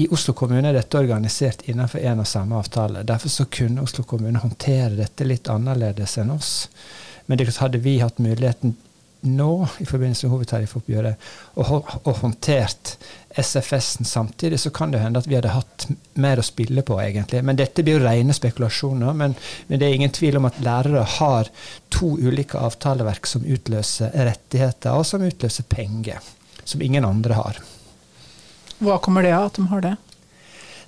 I 0.00 0.08
Oslo 0.10 0.32
kommune 0.34 0.72
er 0.72 0.74
dette 0.74 0.98
organisert 0.98 1.68
innenfor 1.68 2.02
en 2.02 2.24
og 2.24 2.26
samme 2.26 2.56
avtale. 2.58 3.04
Derfor 3.06 3.30
så 3.30 3.44
kunne 3.52 3.84
Oslo 3.84 4.02
kommune 4.08 4.40
håndtere 4.42 4.96
dette 4.96 5.28
litt 5.28 5.52
annerledes 5.52 6.16
enn 6.18 6.32
oss. 6.34 6.54
Men 7.26 7.38
det 7.38 7.52
hadde 7.60 7.84
vi 7.84 8.00
hatt 8.00 8.18
muligheten 8.18 8.74
nå, 9.24 9.68
i 9.80 9.86
forbindelse 9.88 10.26
med 10.26 10.34
hovedtariffoppgjøret, 10.34 11.28
og, 11.60 11.90
og 12.04 12.18
håndtert 12.20 12.94
SFS-en 13.34 14.06
samtidig, 14.06 14.60
så 14.60 14.70
kan 14.70 14.92
det 14.92 15.00
hende 15.02 15.18
at 15.18 15.26
vi 15.26 15.34
hadde 15.34 15.54
hatt 15.54 15.86
mer 16.20 16.38
å 16.38 16.46
spille 16.46 16.84
på, 16.86 16.98
egentlig. 17.02 17.42
Men 17.42 17.58
dette 17.58 17.82
blir 17.82 17.98
jo 17.98 18.04
rene 18.04 18.36
spekulasjoner. 18.36 19.16
Men, 19.16 19.34
men, 19.66 19.80
det 19.80 19.88
er 19.88 19.98
ingen 19.98 20.14
tvil 20.14 20.38
om 20.38 20.48
at 20.48 20.60
lærere 20.62 21.02
har 21.16 21.50
to 21.94 22.14
ulike 22.20 22.60
avtaleverk 22.60 23.26
som 23.26 23.46
utløser 23.46 24.14
rettigheter, 24.14 24.94
og 24.94 25.06
som 25.08 25.24
utløser 25.26 25.66
penger. 25.68 26.22
Som 26.64 26.82
ingen 26.84 27.04
andre 27.04 27.36
har. 27.36 27.60
Hva 28.84 28.98
kommer 29.02 29.24
det 29.26 29.34
av 29.34 29.50
at 29.50 29.58
de 29.58 29.68
har 29.72 29.84
det? 29.84 29.96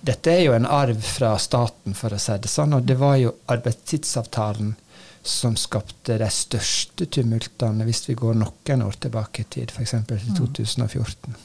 Dette 0.07 0.31
er 0.31 0.45
jo 0.45 0.55
en 0.55 0.69
arv 0.71 1.01
fra 1.03 1.35
staten, 1.43 1.97
for 1.99 2.15
å 2.15 2.21
si 2.21 2.37
det 2.39 2.53
sånn. 2.53 2.77
Og 2.77 2.87
det 2.87 2.99
var 3.01 3.17
jo 3.19 3.35
arbeidstidsavtalen 3.51 4.77
som 5.27 5.57
skapte 5.59 6.19
de 6.21 6.29
største 6.33 7.09
tumultene, 7.13 7.85
hvis 7.87 8.07
vi 8.09 8.17
går 8.19 8.39
noen 8.39 8.87
år 8.87 8.99
tilbake 9.07 9.43
i 9.43 9.49
tid, 9.59 9.75
f.eks. 9.75 9.97
til 10.09 10.33
2014. 10.39 11.35
Mm. 11.35 11.45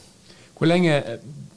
Hvor 0.58 0.70
lenge 0.70 0.98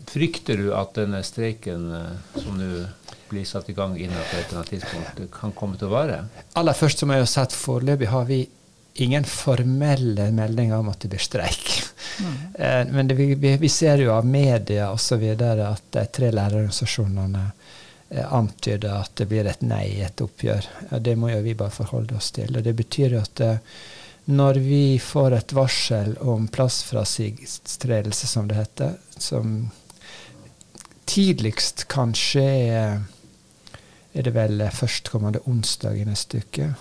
frykter 0.10 0.58
du 0.58 0.72
at 0.78 0.96
denne 0.98 1.22
streiken 1.26 1.90
eh, 1.94 2.40
som 2.42 2.58
nå 2.60 2.86
blir 3.30 3.46
satt 3.48 3.70
i 3.70 3.76
gang 3.78 3.96
innenfor 3.98 4.40
et 4.40 4.50
eller 4.50 4.62
annet 4.62 4.74
tidspunkt, 4.76 5.24
kan 5.34 5.54
komme 5.58 5.80
til 5.82 5.90
å 5.90 5.96
vare? 5.96 6.20
Aller 6.58 6.78
først 6.78 7.02
som 7.02 7.14
jeg 7.14 7.24
har 7.24 7.30
sett 7.30 7.56
foreløpig 7.56 8.10
har 8.12 8.28
vi 8.30 8.44
ingen 9.06 9.26
formelle 9.28 10.30
meldinger 10.32 10.80
om 10.80 10.90
at 10.94 11.02
det 11.04 11.12
blir 11.12 11.24
streik. 11.24 11.72
Mm. 12.22 12.36
Eh, 12.54 12.82
men 12.96 13.10
det, 13.10 13.18
vi, 13.20 13.56
vi, 13.60 13.70
ser 13.70 14.02
jo 14.02 14.14
av 14.16 14.26
media 14.26 14.92
osv. 14.94 15.26
at 15.36 15.90
de 15.94 16.06
tre 16.16 16.32
lærerorganisasjonene 16.32 17.46
Eh, 17.46 17.65
antyder 18.10 19.02
at 19.02 19.16
det 19.18 19.28
blir 19.32 19.48
et 19.50 19.64
nei 19.66 19.86
i 19.98 20.02
et 20.06 20.22
oppgjør. 20.22 20.68
Det 21.02 21.16
må 21.18 21.32
jo 21.32 21.42
vi 21.46 21.56
bare 21.58 21.74
forholde 21.74 22.18
oss 22.20 22.32
til. 22.36 22.54
Og 22.56 22.64
det 22.64 22.76
betyr 22.78 23.18
at 23.20 23.42
eh, 23.42 23.58
når 24.26 24.60
vi 24.66 25.00
får 25.02 25.38
et 25.38 25.54
varsel 25.54 26.16
om 26.22 26.48
plassfrasigstredelse, 26.48 28.28
som 28.28 28.48
det 28.50 28.58
heter, 28.58 28.96
som 29.18 29.70
tidligst 31.06 31.86
kan 31.92 32.16
skje 32.18 32.48
er 34.16 34.24
det 34.24 34.34
vel 34.34 34.64
førstkommende 34.74 35.44
onsdag 35.46 36.00
i 36.00 36.08
neste 36.08 36.42
uke. 36.42 36.72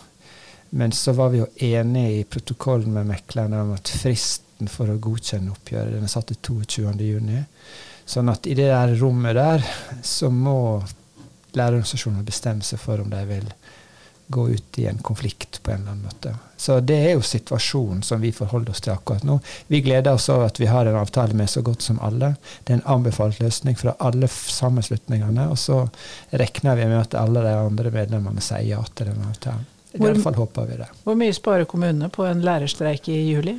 Men 0.75 0.93
så 0.93 1.12
var 1.12 1.33
vi 1.35 1.43
jo 1.43 1.50
enige 1.57 2.21
i 2.21 2.25
protokollen 2.25 2.95
med 2.95 3.11
meklerne 3.11 3.61
om 3.62 3.75
at 3.76 3.90
fristen 3.90 4.71
for 4.71 4.90
å 4.90 4.99
godkjenne 5.02 5.52
oppgjøret 5.52 5.97
den 5.97 6.07
er 6.07 6.12
satt 6.12 6.33
til 6.33 6.64
22.6. 6.64 7.45
Sånn 8.14 8.28
at 8.28 8.47
i 8.47 8.57
det 8.57 8.69
der 8.69 8.95
rommet 9.00 9.37
der 9.37 9.64
så 10.04 10.31
må 10.33 10.83
lærerorganisasjonene 11.58 12.26
bestemme 12.26 12.66
seg 12.66 12.82
for 12.82 13.02
om 13.02 13.11
de 13.12 13.23
vil 13.28 13.49
gå 14.26 14.49
ut 14.49 14.78
i 14.78 14.87
en 14.87 14.99
konflikt 14.99 15.62
på 15.62 15.70
en 15.70 15.80
eller 15.80 15.90
annen 15.90 16.04
måte. 16.04 16.34
Så 16.56 16.78
det 16.80 16.96
er 16.96 17.11
jo 17.12 17.25
situasjonen 17.25 18.00
som 18.02 18.23
vi 18.25 18.32
forholder 18.32 18.73
oss 18.73 18.80
til 18.80 18.94
akkurat 18.94 19.25
nå. 19.26 19.37
Vi 19.68 19.82
gleder 19.84 20.16
oss 20.16 20.30
over 20.32 20.49
at 20.49 20.61
vi 20.61 20.68
har 20.70 20.88
en 20.88 20.96
avtale 20.96 21.37
med 21.37 21.50
så 21.50 21.61
godt 21.62 21.84
som 21.84 22.00
alle. 22.00 22.34
Det 22.64 22.73
er 22.73 22.80
en 22.80 22.88
anbefalt 22.96 23.40
løsning 23.42 23.76
fra 23.76 23.92
alle 23.99 24.28
sammenslutningene. 24.28 25.49
Og 25.52 25.61
så 25.61 25.82
regner 26.30 26.80
vi 26.80 26.88
med 26.88 27.00
at 27.02 27.18
alle 27.20 27.44
de 27.44 27.52
andre 27.66 27.92
medlemmene 27.92 28.44
sier 28.44 28.64
ja 28.70 28.80
til 28.94 29.12
den 29.12 29.28
avtalen. 29.28 29.68
I 29.94 30.02
hvert 30.02 30.23
fall 30.25 30.34
håper 30.34 30.73
vi 30.73 30.80
det. 30.80 30.88
Hvor 31.04 31.18
mye 31.18 31.37
sparer 31.37 31.68
kommunene 31.70 32.08
på 32.11 32.25
en 32.26 32.40
lærerstreik 32.42 33.12
i 33.12 33.20
juli? 33.28 33.58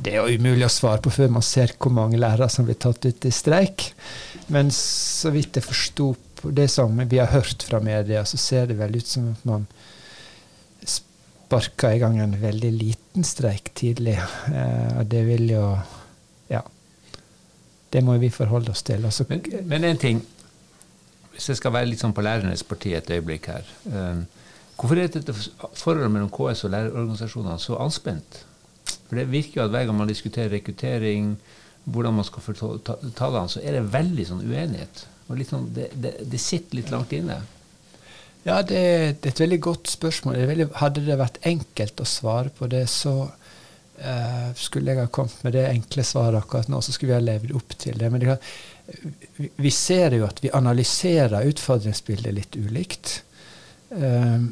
Det 0.00 0.14
er 0.14 0.22
jo 0.24 0.40
umulig 0.40 0.64
å 0.64 0.72
svare 0.72 1.02
på 1.04 1.12
før 1.12 1.32
man 1.34 1.44
ser 1.44 1.74
hvor 1.76 1.92
mange 1.92 2.18
lærere 2.20 2.48
som 2.52 2.64
blir 2.64 2.78
tatt 2.80 3.04
ut 3.04 3.26
i 3.28 3.32
streik. 3.34 3.90
Men 4.48 4.72
så 4.74 5.32
vidt 5.34 5.58
jeg 5.58 5.66
forsto 5.66 6.14
det 6.56 6.70
som 6.72 6.96
vi 7.04 7.18
har 7.20 7.28
hørt 7.34 7.62
fra 7.68 7.82
media, 7.84 8.24
så 8.24 8.40
ser 8.40 8.70
det 8.70 8.78
vel 8.78 8.96
ut 8.96 9.06
som 9.06 9.28
at 9.34 9.44
man 9.48 9.66
sparka 10.88 11.92
i 11.92 11.98
gang 12.00 12.18
en 12.18 12.36
veldig 12.40 12.70
liten 12.72 13.26
streik 13.26 13.72
tidlig. 13.76 14.16
Eh, 14.54 14.98
og 15.00 15.06
det 15.10 15.24
vil 15.28 15.50
jo 15.50 15.64
Ja. 16.50 16.62
Det 17.92 18.04
må 18.04 18.16
vi 18.18 18.30
forholde 18.30 18.70
oss 18.70 18.82
til. 18.82 19.04
Altså, 19.04 19.24
men 19.64 19.84
en 19.84 19.98
ting, 19.98 20.22
hvis 21.32 21.48
jeg 21.48 21.56
skal 21.56 21.72
være 21.72 21.86
litt 21.90 22.00
sånn 22.00 22.14
på 22.14 22.22
lærernes 22.22 22.62
parti 22.62 22.94
et 22.94 23.10
øyeblikk 23.10 23.46
her. 23.46 23.66
Um, 23.84 24.26
hvorfor 24.76 24.98
er 24.98 25.10
dette 25.10 25.34
forholdet 25.34 26.10
mellom 26.10 26.30
KS 26.30 26.64
og 26.64 26.70
lærerorganisasjonene 26.70 27.58
så 27.58 27.78
anspent? 27.82 28.44
For 29.10 29.18
det 29.18 29.26
virker 29.32 29.58
jo 29.58 29.64
at 29.66 29.72
hver 29.74 29.88
gang 29.88 29.96
man 29.98 30.10
diskuterer 30.10 30.52
rekruttering, 30.54 31.32
hvordan 31.90 32.14
man 32.14 32.26
skal 32.28 32.44
få 32.44 32.76
tallene, 33.18 33.48
så 33.50 33.58
er 33.58 33.74
det 33.74 33.88
veldig 33.90 34.26
sånn 34.28 34.44
uenighet. 34.46 35.02
Og 35.26 35.40
sånn, 35.46 35.66
det, 35.74 35.88
det, 35.98 36.12
det, 36.30 36.38
sitter 36.38 36.78
litt 36.78 36.92
langt 36.94 37.10
inne. 37.16 37.40
Ja, 38.44 38.60
det, 38.62 38.78
det 39.18 39.32
er 39.32 39.34
et 39.34 39.42
veldig 39.42 39.58
godt 39.66 39.90
spørsmål. 39.90 40.38
Veldig, 40.50 40.68
hadde 40.78 41.02
det 41.06 41.18
vært 41.18 41.40
enkelt 41.46 42.02
å 42.02 42.06
svare 42.06 42.54
på 42.54 42.70
det, 42.70 42.84
så 42.90 43.14
uh, 43.26 44.48
skulle 44.58 44.94
jeg 44.94 45.02
ha 45.02 45.10
kommet 45.10 45.42
med 45.46 45.58
det 45.58 45.66
enkle 45.72 46.06
svaret 46.06 46.44
akkurat 46.44 46.70
nå, 46.70 46.78
så 46.82 46.94
skulle 46.94 47.12
vi 47.12 47.18
ha 47.18 47.26
levd 47.32 47.56
opp 47.58 47.74
til 47.82 47.98
det. 47.98 48.12
Men 48.14 48.22
det, 48.22 48.38
vi 49.58 49.74
ser 49.74 50.14
jo 50.18 50.26
at 50.30 50.38
vi 50.42 50.54
analyserer 50.54 51.50
utfordringsbildet 51.50 52.38
litt 52.38 52.62
ulikt. 52.62 53.16
Uh, 53.90 54.50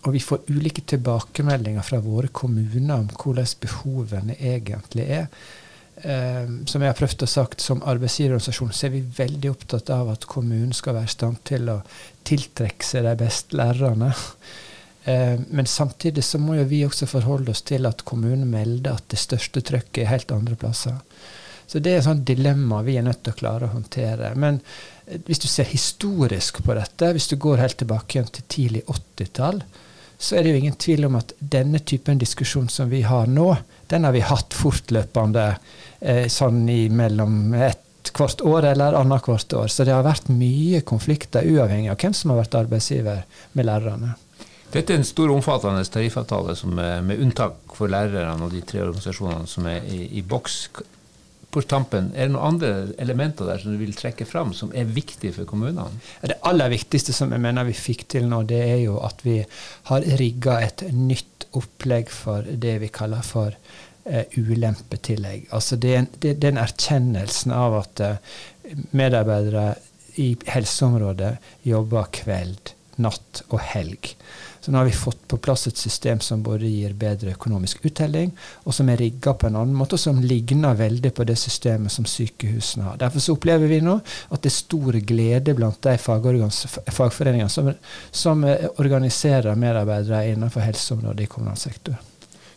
og 0.00 0.14
vi 0.14 0.20
får 0.24 0.46
ulike 0.48 0.84
tilbakemeldinger 0.88 1.84
fra 1.84 2.00
våre 2.00 2.30
kommuner 2.32 2.94
om 3.02 3.10
hvordan 3.10 3.50
behovene 3.60 4.36
egentlig 4.38 5.08
er. 5.20 5.26
Eh, 6.02 6.48
som 6.66 6.80
jeg 6.80 6.88
har 6.88 6.96
prøvd 6.96 7.26
å 7.26 7.28
sagt, 7.28 7.60
Som 7.60 7.82
arbeidsgiverorganisasjon 7.82 8.72
så 8.72 8.86
er 8.86 8.94
vi 8.94 9.02
veldig 9.16 9.50
opptatt 9.50 9.90
av 9.92 10.08
at 10.14 10.24
kommunen 10.24 10.72
skal 10.72 10.96
være 10.96 11.10
i 11.10 11.12
stand 11.12 11.42
til 11.44 11.68
å 11.68 11.82
tiltrekke 12.24 12.86
seg 12.86 13.04
de 13.04 13.14
beste 13.20 13.56
lærerne. 13.56 14.14
Eh, 15.04 15.36
men 15.48 15.66
samtidig 15.66 16.24
så 16.24 16.38
må 16.40 16.56
jo 16.56 16.64
vi 16.70 16.84
også 16.86 17.08
forholde 17.08 17.52
oss 17.52 17.62
til 17.68 17.88
at 17.88 18.04
kommunen 18.08 18.48
melder 18.48 18.96
at 18.96 19.08
det 19.12 19.20
største 19.20 19.60
trøkket 19.60 20.04
er 20.04 20.12
helt 20.14 20.32
andre 20.32 20.56
plasser. 20.56 20.96
Så 21.66 21.78
det 21.78 21.92
er 21.92 22.00
et 22.00 22.08
sånt 22.08 22.24
dilemma 22.26 22.80
vi 22.82 22.96
er 22.98 23.04
nødt 23.06 23.22
til 23.22 23.34
å 23.34 23.38
klare 23.38 23.68
å 23.68 23.74
håndtere. 23.74 24.32
Men 24.40 24.62
eh, 25.06 25.20
hvis 25.26 25.44
du 25.44 25.48
ser 25.52 25.68
historisk 25.68 26.64
på 26.64 26.80
dette, 26.80 27.12
hvis 27.12 27.28
du 27.28 27.36
går 27.36 27.60
helt 27.60 27.80
tilbake 27.82 28.16
igjen 28.16 28.32
til 28.32 28.48
tidlig 28.56 28.84
80-tall, 28.88 29.62
så 30.20 30.36
er 30.36 30.44
det 30.44 30.52
jo 30.52 30.60
ingen 30.60 30.76
tvil 30.76 31.06
om 31.08 31.16
at 31.16 31.32
denne 31.40 31.80
typen 31.80 32.18
diskusjon 32.20 32.68
som 32.68 32.90
vi 32.92 33.00
har 33.08 33.30
nå, 33.30 33.54
den 33.88 34.04
har 34.04 34.12
vi 34.12 34.20
hatt 34.20 34.52
fortløpende 34.54 35.46
eh, 36.00 36.26
sånn 36.28 36.66
i 36.68 36.82
mellom 36.92 37.54
ett 37.56 38.12
hvert 38.16 38.42
år 38.44 38.66
eller 38.72 38.96
annethvert 38.98 39.52
år. 39.56 39.70
Så 39.72 39.86
det 39.88 39.94
har 39.94 40.04
vært 40.04 40.28
mye 40.32 40.82
konflikter, 40.84 41.46
uavhengig 41.46 41.88
av 41.92 41.98
hvem 42.00 42.16
som 42.16 42.34
har 42.34 42.42
vært 42.42 42.58
arbeidsgiver 42.60 43.24
med 43.56 43.68
lærerne. 43.68 44.14
Dette 44.70 44.94
er 44.94 45.00
en 45.00 45.08
stor, 45.08 45.32
omfattende 45.34 45.82
tariffavtale 45.88 46.54
som, 46.58 46.76
med 46.76 47.18
unntak 47.18 47.74
for 47.74 47.90
lærerne 47.90 48.44
og 48.44 48.52
de 48.54 48.60
tre 48.62 48.84
organisasjonene 48.84 49.48
som 49.50 49.66
er 49.72 49.88
i, 49.88 50.04
i 50.20 50.22
boks. 50.22 50.60
På 51.50 51.62
tampen, 51.66 52.12
er 52.14 52.28
det 52.28 52.34
noen 52.34 52.54
andre 52.54 52.70
elementer 53.02 53.48
der 53.48 53.58
som 53.62 53.74
du 53.74 53.80
vil 53.80 53.94
trekke 53.96 54.26
fram, 54.28 54.52
som 54.54 54.70
er 54.76 54.90
viktige 54.90 55.34
for 55.34 55.48
kommunene? 55.50 55.88
Det 56.22 56.38
aller 56.46 56.70
viktigste 56.70 57.14
som 57.16 57.34
jeg 57.34 57.42
mener 57.42 57.66
vi 57.66 57.74
fikk 57.74 58.06
til 58.14 58.28
nå, 58.30 58.44
det 58.50 58.60
er 58.62 58.80
jo 58.84 59.00
at 59.02 59.24
vi 59.26 59.40
har 59.90 60.06
rigga 60.20 60.60
et 60.62 60.86
nytt 60.94 61.48
opplegg 61.58 62.12
for 62.14 62.46
det 62.46 62.76
vi 62.84 62.90
kaller 62.94 63.24
for 63.26 63.56
eh, 64.04 64.38
ulempetillegg. 64.38 65.48
Altså 65.56 65.78
det, 65.80 65.96
det, 66.22 66.36
den 66.42 66.60
erkjennelsen 66.60 67.54
av 67.56 67.80
at 67.80 68.04
uh, 68.04 68.36
medarbeidere 68.94 69.72
i 70.20 70.32
helseområdet 70.50 71.36
jobber 71.66 72.10
kveld, 72.14 72.74
natt 73.02 73.42
og 73.48 73.58
helg. 73.72 74.14
Så 74.60 74.72
nå 74.72 74.78
har 74.78 74.84
vi 74.84 74.92
fått 74.92 75.22
på 75.28 75.38
plass 75.40 75.66
et 75.66 75.76
system 75.76 76.20
som 76.20 76.42
både 76.44 76.68
gir 76.68 76.92
bedre 76.98 77.32
økonomisk 77.32 77.84
uttelling, 77.88 78.34
og 78.68 78.74
som 78.76 78.90
er 78.92 79.00
rigga 79.00 79.32
på 79.34 79.48
en 79.48 79.56
annen 79.56 79.76
måte, 79.76 79.96
og 79.96 80.02
som 80.02 80.20
ligner 80.20 80.76
veldig 80.76 81.14
på 81.16 81.24
det 81.28 81.38
systemet 81.40 81.92
som 81.92 82.08
sykehusene 82.08 82.84
har. 82.90 83.00
Derfor 83.00 83.24
så 83.24 83.36
opplever 83.38 83.72
vi 83.72 83.80
nå 83.84 83.96
at 84.02 84.42
det 84.42 84.52
er 84.52 84.56
stor 84.58 85.00
glede 85.12 85.56
blant 85.56 85.80
de 85.86 85.96
fagforeningene 85.96 87.50
som, 87.52 87.72
som 88.10 88.44
eh, 88.44 88.68
organiserer 88.82 89.56
medarbeidere 89.56 90.26
innenfor 90.34 90.66
helseområdet 90.68 91.24
i 91.24 91.30
kommunal 91.32 91.60
sektor. 91.60 91.96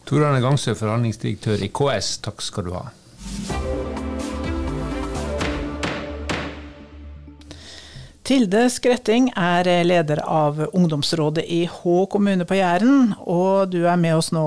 Tor 0.04 0.26
Arne 0.28 0.44
Gangsø, 0.44 0.76
forhandlingsdirektør 0.76 1.64
i 1.64 1.72
KS, 1.72 2.18
takk 2.26 2.44
skal 2.44 2.68
du 2.68 2.76
ha. 2.76 2.90
Tilde 8.34 8.64
Skretting 8.74 9.28
er 9.38 9.68
leder 9.86 10.18
av 10.26 10.58
ungdomsrådet 10.74 11.44
i 11.54 11.60
Hå 11.70 12.08
kommune 12.10 12.48
på 12.50 12.56
Jæren. 12.58 13.12
Og 13.30 13.70
du 13.70 13.84
er 13.86 14.00
med 14.02 14.16
oss 14.18 14.32
nå, 14.34 14.42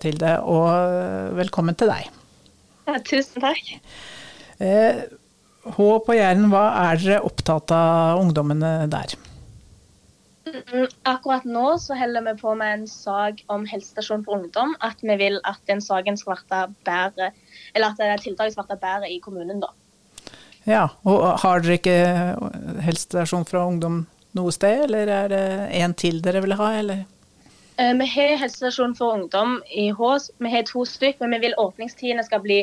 Tilde, 0.00 0.30
og 0.48 1.34
velkommen 1.36 1.76
til 1.76 1.90
deg. 1.92 2.06
Ja, 2.88 2.94
tusen 3.04 3.44
takk. 3.44 3.68
Eh, 4.64 5.02
Hå 5.76 5.90
på 6.06 6.16
Jæren, 6.16 6.48
hva 6.54 6.62
er 6.86 7.02
dere 7.02 7.20
opptatt 7.28 7.74
av 7.76 8.22
ungdommene 8.22 8.72
der? 8.96 9.12
Mm, 10.48 10.88
akkurat 11.12 11.44
nå 11.44 11.66
så 11.84 12.00
holder 12.00 12.24
vi 12.30 12.36
på 12.40 12.56
med 12.56 12.78
en 12.78 12.88
sak 12.88 13.44
om 13.52 13.68
helsestasjon 13.68 14.24
for 14.24 14.40
ungdom. 14.40 14.72
At 14.80 15.04
vi 15.04 15.20
vil 15.20 15.36
at 15.44 15.60
den 15.68 15.84
saken 15.84 16.16
skal 16.16 16.40
bedre, 16.88 17.34
eller 17.76 17.92
at 17.92 18.24
tiltaket 18.24 18.56
skal 18.56 18.72
være 18.72 18.84
bedre 18.88 19.12
i 19.12 19.20
kommunen, 19.20 19.60
da. 19.60 19.74
Ja, 20.68 20.88
og 21.02 21.24
Har 21.42 21.62
dere 21.62 21.78
ikke 21.80 21.96
helsestasjon 22.86 23.46
fra 23.48 23.64
ungdom 23.66 24.04
noe 24.36 24.52
sted, 24.54 24.86
eller 24.86 25.10
er 25.10 25.32
det 25.32 25.46
en 25.82 25.94
til 25.98 26.22
dere 26.24 26.42
vil 26.44 26.54
ha? 26.56 26.68
eller? 26.78 27.02
Eh, 27.80 27.92
vi 27.98 28.06
har 28.14 28.36
helsestasjon 28.40 28.94
for 28.96 29.16
ungdom 29.16 29.58
i 29.70 29.88
Hås. 29.96 30.30
Vi 30.38 30.50
har 30.52 30.64
to 30.68 30.84
stykk, 30.88 31.20
men 31.20 31.34
vi 31.36 31.46
vil 31.46 31.58
åpningstidene 31.60 32.24
skal 32.24 32.42
bli 32.44 32.60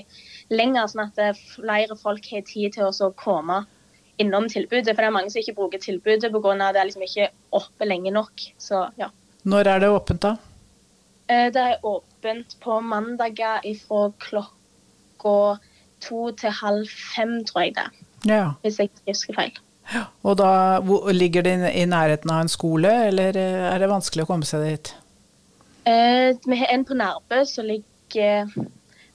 lengre, 0.53 0.85
sånn 0.89 1.07
at 1.07 1.21
eh, 1.21 1.41
flere 1.55 1.97
folk 1.99 2.25
har 2.31 2.45
tid 2.47 2.77
til 2.77 2.89
å 2.89 3.11
komme 3.17 3.63
innom 4.19 4.49
tilbudet. 4.51 4.93
For 4.93 5.01
det 5.01 5.09
er 5.09 5.15
mange 5.15 5.33
som 5.33 5.41
ikke 5.41 5.57
bruker 5.57 5.81
tilbudet 5.81 6.31
pga. 6.31 6.53
at 6.53 6.75
det 6.75 6.81
er 6.81 6.89
liksom 6.89 7.07
ikke 7.07 7.29
oppe 7.57 7.87
lenge 7.87 8.13
nok. 8.13 8.45
Så, 8.57 8.87
ja. 8.99 9.09
Når 9.43 9.73
er 9.73 9.83
det 9.83 9.89
åpent, 9.89 10.21
da? 10.21 10.35
Eh, 11.27 11.49
det 11.53 11.65
er 11.65 11.85
åpent 11.85 12.57
på 12.61 12.79
mandager 12.81 13.65
ifra 13.65 14.09
klokka 14.19 15.59
to 16.03 16.29
til 16.39 16.53
halv 16.61 16.87
fem, 17.15 17.39
tror 17.47 17.67
jeg 17.67 17.75
det. 17.77 17.89
Ja. 18.27 18.45
Hvis 18.63 18.79
jeg 18.79 18.91
ikke 18.91 19.13
husker 19.13 19.37
feil. 19.37 19.59
Og 20.23 20.35
da 20.37 20.79
ligger 21.15 21.45
det 21.47 21.55
i 21.73 21.85
nærheten 21.89 22.29
av 22.29 22.43
en 22.43 22.51
skole, 22.51 22.91
eller 23.09 23.37
eh, 23.39 23.69
er 23.71 23.79
det 23.81 23.89
vanskelig 23.89 24.25
å 24.25 24.29
komme 24.29 24.47
seg 24.47 24.67
dit? 24.67 24.91
Eh, 25.89 26.35
vi 26.45 26.59
har 26.59 26.73
en 26.73 26.85
på 26.85 26.97
Nærbø 26.99 27.41
som 27.49 27.65
ligger 27.65 28.51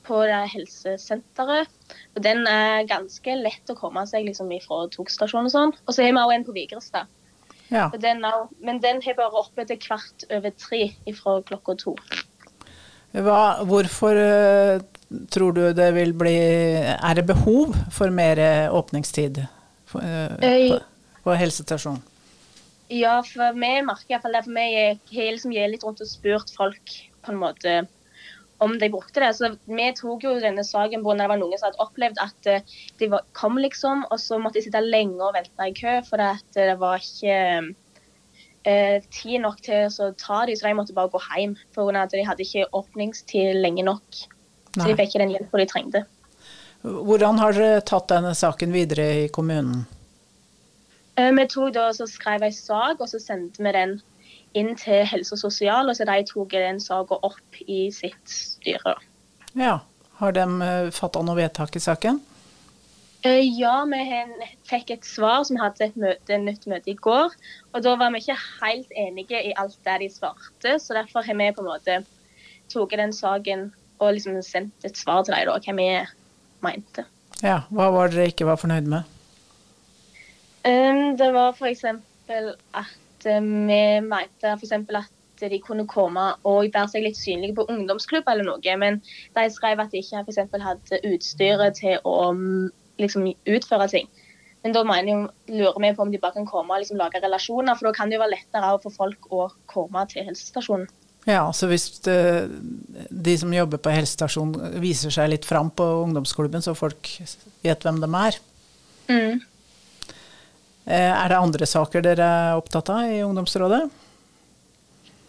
på 0.05 0.21
det 0.29 0.41
helsesenteret. 0.53 1.71
Og 2.17 2.23
Den 2.25 2.47
er 2.50 2.88
ganske 2.91 3.37
lett 3.38 3.71
å 3.71 3.79
komme 3.79 4.05
seg 4.11 4.26
liksom, 4.29 4.50
fra 4.64 4.85
togstasjonen 4.93 5.50
og 5.50 5.55
sånn. 5.55 5.76
Og 5.87 5.95
så 5.95 6.05
har 6.05 6.12
vi 6.12 6.21
også 6.21 6.38
en 6.38 6.49
på 6.49 6.57
Vigrestad. 6.57 7.12
Ja. 7.73 7.88
Den 7.97 8.25
er, 8.26 8.45
men 8.62 8.83
den 8.83 9.00
har 9.03 9.17
bare 9.19 9.41
oppe 9.41 9.64
til 9.67 9.81
kvart 9.81 10.26
over 10.31 10.53
tre 10.59 10.88
fra 11.16 11.38
klokka 11.49 11.79
to. 11.81 11.94
Hva, 13.14 13.62
hvorfor 13.62 14.18
uh, 14.18 14.81
tror 15.31 15.55
du 15.55 15.62
det 15.77 15.90
vil 15.94 16.11
bli 16.18 16.35
Er 16.83 17.14
det 17.14 17.29
behov 17.29 17.77
for 17.94 18.11
mer 18.11 18.40
åpningstid 18.74 19.44
for, 19.87 20.03
uh, 20.03 20.35
på, 20.40 20.81
på 21.22 21.37
helsestasjonen? 21.38 22.03
Ja, 22.92 23.20
for 23.27 23.55
vi 23.57 23.70
merker 23.87 24.16
iallfall 24.16 24.35
det. 24.37 24.44
For 24.44 24.59
vi 24.59 25.20
har 25.20 25.37
liksom 25.37 25.55
litt 25.55 25.87
rundt 25.87 26.03
og 26.05 26.11
spurt 26.11 26.50
folk 26.55 26.96
på 27.24 27.33
en 27.33 27.40
måte 27.40 27.77
om 28.62 28.74
de 28.79 28.90
brukte 28.92 29.22
det. 29.22 29.31
Så 29.37 29.55
Vi 29.66 29.87
tok 29.96 30.27
jo 30.27 30.35
denne 30.42 30.64
saken 30.66 31.03
på 31.05 31.14
når 31.14 31.24
det 31.24 31.31
var 31.33 31.40
noen 31.40 31.59
som 31.59 31.70
hadde 31.70 31.87
opplevd 31.87 32.20
at 32.22 32.50
de 33.00 33.09
kom, 33.37 33.59
liksom, 33.62 34.05
og 34.11 34.20
så 34.20 34.38
måtte 34.38 34.61
de 34.61 34.66
sitte 34.66 34.83
lenge 34.85 35.22
og 35.22 35.35
vente 35.38 35.70
i 35.70 35.74
kø, 35.77 35.96
for 36.07 36.22
det 36.55 36.68
var 36.81 37.03
ikke 37.03 37.74
eh, 38.68 39.03
tid 39.14 39.42
nok 39.44 39.61
til 39.64 39.88
å 39.88 40.11
ta 40.18 40.44
dem, 40.48 40.57
så 40.57 40.68
de 40.68 40.77
måtte 40.79 40.96
bare 40.96 41.12
gå 41.12 41.20
hjem. 41.31 41.57
For 41.77 41.92
de 41.92 42.24
hadde 42.27 42.46
ikke 42.46 42.68
åpningstid 42.72 43.61
lenge 43.61 43.87
nok. 43.87 44.24
Så 44.74 44.88
de 44.88 44.96
fikk 44.98 45.12
ikke 45.12 45.22
den 45.22 45.35
hjelpa 45.37 45.61
de 45.61 45.68
trengte. 45.70 46.05
Hvordan 46.85 47.38
har 47.40 47.55
dere 47.57 47.85
tatt 47.87 48.11
denne 48.11 48.35
saken 48.37 48.74
videre 48.74 49.07
i 49.22 49.29
kommunen? 49.33 49.87
Eh, 51.16 51.31
vi 51.33 51.46
tok 51.48 51.72
da, 51.77 51.88
så 51.96 52.09
skrev 52.11 52.44
en 52.44 52.53
sak, 52.53 53.00
og 53.00 53.09
så 53.09 53.20
sendte 53.22 53.62
vi 53.64 53.72
den 53.77 53.98
inn 54.59 54.74
til 54.79 55.07
helse 55.09 55.35
og 55.35 55.40
sosial, 55.46 55.88
og 55.88 55.96
så 55.96 56.07
de 56.09 56.20
tok 56.29 56.53
den 56.53 56.81
saken 56.83 57.24
opp 57.27 57.64
i 57.66 57.88
sitt 57.94 58.22
styre. 58.31 58.98
Ja. 59.59 59.81
Har 60.20 60.31
de 60.31 60.44
uh, 60.46 60.92
fatta 60.94 61.24
noe 61.27 61.35
vedtak 61.35 61.74
i 61.74 61.83
saken? 61.83 62.20
Eh, 63.25 63.41
ja, 63.57 63.79
vi 63.89 64.01
fikk 64.69 64.91
et 64.93 65.07
svar 65.09 65.47
som 65.49 65.57
hadde 65.57 65.87
et 65.87 65.95
møte, 65.97 66.37
nytt 66.43 66.67
møte 66.69 66.93
i 66.93 66.97
går. 67.07 67.33
Og 67.73 67.85
da 67.87 67.95
var 67.97 68.13
vi 68.13 68.21
ikke 68.21 68.37
helt 68.61 68.93
enige 69.01 69.41
i 69.41 69.55
alt 69.61 69.79
det 69.87 69.95
de 70.03 70.11
svarte, 70.13 70.75
så 70.77 70.99
derfor 70.99 71.25
har 71.25 71.39
vi 71.39 71.47
på 71.57 71.65
en 71.65 71.71
måte 71.71 72.03
tatt 72.73 72.99
den 73.01 73.17
saken 73.17 73.71
og 74.03 74.13
liksom 74.13 74.37
sendt 74.45 74.85
et 74.85 75.01
svar 75.01 75.25
til 75.25 75.33
dem, 75.39 75.49
da, 75.49 75.57
hva 75.57 75.77
vi 75.79 75.89
mente. 76.67 77.07
Ja, 77.41 77.63
Hva 77.73 77.89
var 77.95 78.13
dere 78.13 78.29
ikke 78.29 78.49
var 78.49 78.61
fornøyd 78.61 78.93
med? 78.93 79.09
Um, 80.65 81.17
det 81.17 81.33
var 81.33 81.57
f.eks. 81.57 81.85
at 81.85 82.29
uh, 82.29 83.41
vi 83.41 83.83
mente 84.05 84.53
f.eks. 84.53 84.77
at 85.01 85.49
de 85.49 85.65
kunne 85.65 85.89
komme 85.89 86.29
og 86.45 86.69
være 86.69 86.93
seg 86.93 87.09
litt 87.09 87.17
synlige 87.17 87.57
på 87.57 87.67
ungdomsklubb 87.73 88.29
eller 88.29 88.53
noe, 88.53 88.77
men 88.81 89.01
de 89.35 89.51
skrev 89.53 89.81
at 89.81 89.93
de 89.93 90.05
ikke 90.05 90.49
for 90.53 90.69
hadde 90.69 91.05
utstyret 91.09 91.81
til 91.81 92.01
å 92.05 92.17
liksom 93.00 93.26
utføre 93.28 93.88
ting. 93.90 94.11
Men 94.64 94.72
da 94.72 94.80
mener 94.88 95.26
lurer 95.52 95.80
vi 95.83 95.94
på 95.94 96.04
om 96.07 96.12
de 96.12 96.20
bare 96.20 96.38
kan 96.38 96.46
komme 96.48 96.72
og 96.72 96.80
liksom 96.80 96.96
lage 96.96 97.20
relasjoner, 97.20 97.76
for 97.76 97.90
da 97.90 97.96
kan 97.96 98.09
det 98.09 98.16
jo 98.16 98.22
være 98.22 98.37
lettere 98.38 98.70
for 98.83 98.94
folk 98.94 99.26
å 99.28 99.48
komme 99.70 100.04
til 100.09 100.24
helsestasjonen. 100.24 100.87
Ja, 101.28 101.46
så 101.57 101.68
hvis 101.70 101.87
det, 102.04 102.14
eh, 102.16 103.09
de 103.09 103.35
som 103.40 103.52
jobber 103.52 103.80
på 103.80 103.92
helsestasjonen 103.92 104.76
viser 104.80 105.12
seg 105.12 105.30
litt 105.33 105.46
fram 105.48 105.70
på 105.72 105.85
ungdomsklubben, 106.02 106.64
så 106.64 106.76
folk 106.76 107.09
vet 107.64 107.85
hvem 107.85 108.00
de 108.02 108.11
er. 108.20 108.40
Mm. 109.09 109.40
Eh, 110.85 111.12
er 111.12 111.28
det 111.33 111.40
andre 111.40 111.68
saker 111.68 112.04
dere 112.04 112.24
er 112.24 112.61
opptatt 112.61 112.92
av 112.92 113.09
i 113.09 113.22
ungdomsrådet? 113.24 113.83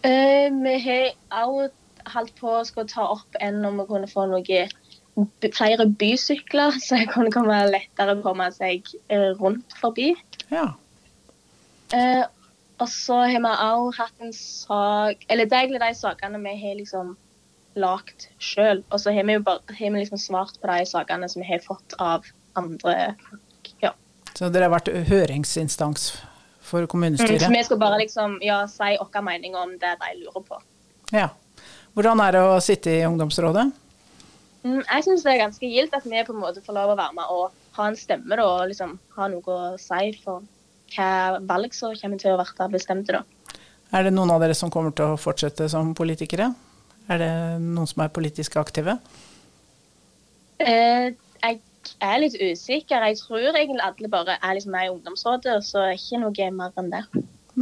Eh, 0.04 0.52
vi 0.52 0.76
har 0.84 1.48
også 1.48 1.72
holdt 2.12 2.36
på 2.40 2.52
å 2.60 2.88
ta 2.88 3.08
opp 3.16 3.40
en 3.40 3.64
om 3.64 3.80
vi 3.80 3.88
kunne 3.88 4.10
få 4.10 4.26
noe 4.30 4.44
flere 5.56 5.88
bysykler, 5.98 6.78
så 6.84 7.00
jeg 7.00 7.10
kunne 7.12 7.32
komme 7.34 7.58
lettere 7.70 8.18
komme 8.24 8.48
seg 8.54 8.88
eh, 9.08 9.32
rundt 9.40 9.76
forbi. 9.80 10.12
Ja. 10.52 10.70
Eh, 11.94 12.24
og 12.76 12.88
så 12.92 13.22
har 13.24 13.40
vi 13.40 13.52
også 13.52 14.02
hatt 14.02 14.24
en 14.26 14.32
sak 14.34 15.20
Eller 15.30 15.46
det 15.46 15.54
er 15.54 15.64
egentlig 15.64 15.80
de 15.80 15.94
sakene 15.96 16.40
vi 16.42 16.54
har 16.60 16.74
liksom 16.76 17.14
lagd 17.76 18.26
sjøl. 18.40 18.82
Og 18.90 19.00
så 19.00 19.12
har 19.12 19.26
vi 19.28 19.38
bare, 19.44 19.60
har 19.68 19.92
vi 19.92 20.00
liksom 20.00 20.20
svart 20.20 20.58
på 20.60 20.68
de 20.70 20.86
sakene 20.88 21.28
som 21.28 21.42
vi 21.42 21.48
har 21.48 21.62
fått 21.64 21.96
av 22.00 22.24
andre 22.56 23.14
folk. 23.28 23.72
Ja. 23.84 23.92
Så 24.32 24.48
dere 24.52 24.68
har 24.68 24.74
vært 24.74 24.92
høringsinstans 25.08 26.10
for 26.66 26.88
kommunestyret? 26.90 27.42
Mm, 27.42 27.46
så 27.46 27.52
vi 27.52 27.64
skal 27.68 27.80
bare 27.80 28.00
liksom 28.02 28.38
ja, 28.44 28.62
si 28.68 28.96
vår 29.00 29.24
mening 29.24 29.56
om 29.56 29.76
det 29.80 29.92
de 30.00 30.12
lurer 30.22 30.46
på. 30.48 30.60
Ja. 31.14 31.28
Hvordan 31.96 32.20
er 32.20 32.36
det 32.36 32.44
å 32.44 32.56
sitte 32.60 32.92
i 32.92 33.04
ungdomsrådet? 33.08 33.70
Mm, 34.66 34.82
jeg 34.82 35.04
syns 35.06 35.22
det 35.22 35.32
er 35.32 35.44
ganske 35.44 35.68
gildt 35.70 35.94
at 35.94 36.06
vi 36.08 36.22
på 36.26 36.34
en 36.34 36.42
måte 36.42 36.62
får 36.64 36.74
lov 36.74 36.92
å 36.94 36.98
være 36.98 37.14
med 37.14 37.30
og 37.30 37.76
ha 37.76 37.86
en 37.86 37.98
stemme 37.98 38.34
da, 38.34 38.46
og 38.46 38.70
liksom 38.72 38.96
ha 39.14 39.28
noe 39.30 39.56
å 39.56 39.76
si 39.78 40.10
for 40.24 40.42
hva 40.96 41.38
valg 41.46 41.74
som 41.74 41.94
kommer 42.00 42.18
til 42.18 42.34
å 42.34 42.40
bli 42.40 42.72
bestemt. 42.74 43.12
da. 43.12 43.22
Er 43.94 44.06
det 44.06 44.14
noen 44.14 44.32
av 44.34 44.42
dere 44.42 44.56
som 44.58 44.72
kommer 44.72 44.94
til 44.96 45.14
å 45.14 45.20
fortsette 45.20 45.68
som 45.70 45.94
politikere? 45.94 46.50
Er 47.06 47.22
det 47.22 47.30
noen 47.62 47.86
som 47.86 48.02
er 48.02 48.10
politisk 48.10 48.56
aktive? 48.58 48.96
Eh, 50.58 51.14
jeg 51.14 51.60
er 52.02 52.18
litt 52.18 52.36
usikker. 52.40 53.06
Jeg 53.06 53.20
tror 53.22 53.52
egentlig 53.52 53.84
alle 53.84 54.10
bare 54.10 54.38
er 54.40 54.58
liksom 54.58 54.74
med 54.74 54.88
i 54.88 54.92
ungdomsrådet, 54.94 55.60
så 55.62 55.84
er 55.86 55.98
ikke 55.98 56.22
noe 56.24 56.50
mer 56.58 56.82
enn 56.82 56.90
det. 56.90 57.04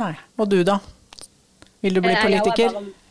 Nei. 0.01 0.15
Og 0.39 0.49
du, 0.49 0.63
da? 0.65 0.79
Vil 1.85 1.99
du 1.99 2.01
bli 2.01 2.15
eh, 2.17 2.23
politiker? 2.25 2.71
Jeg 2.71 2.73
Jeg 2.73 3.04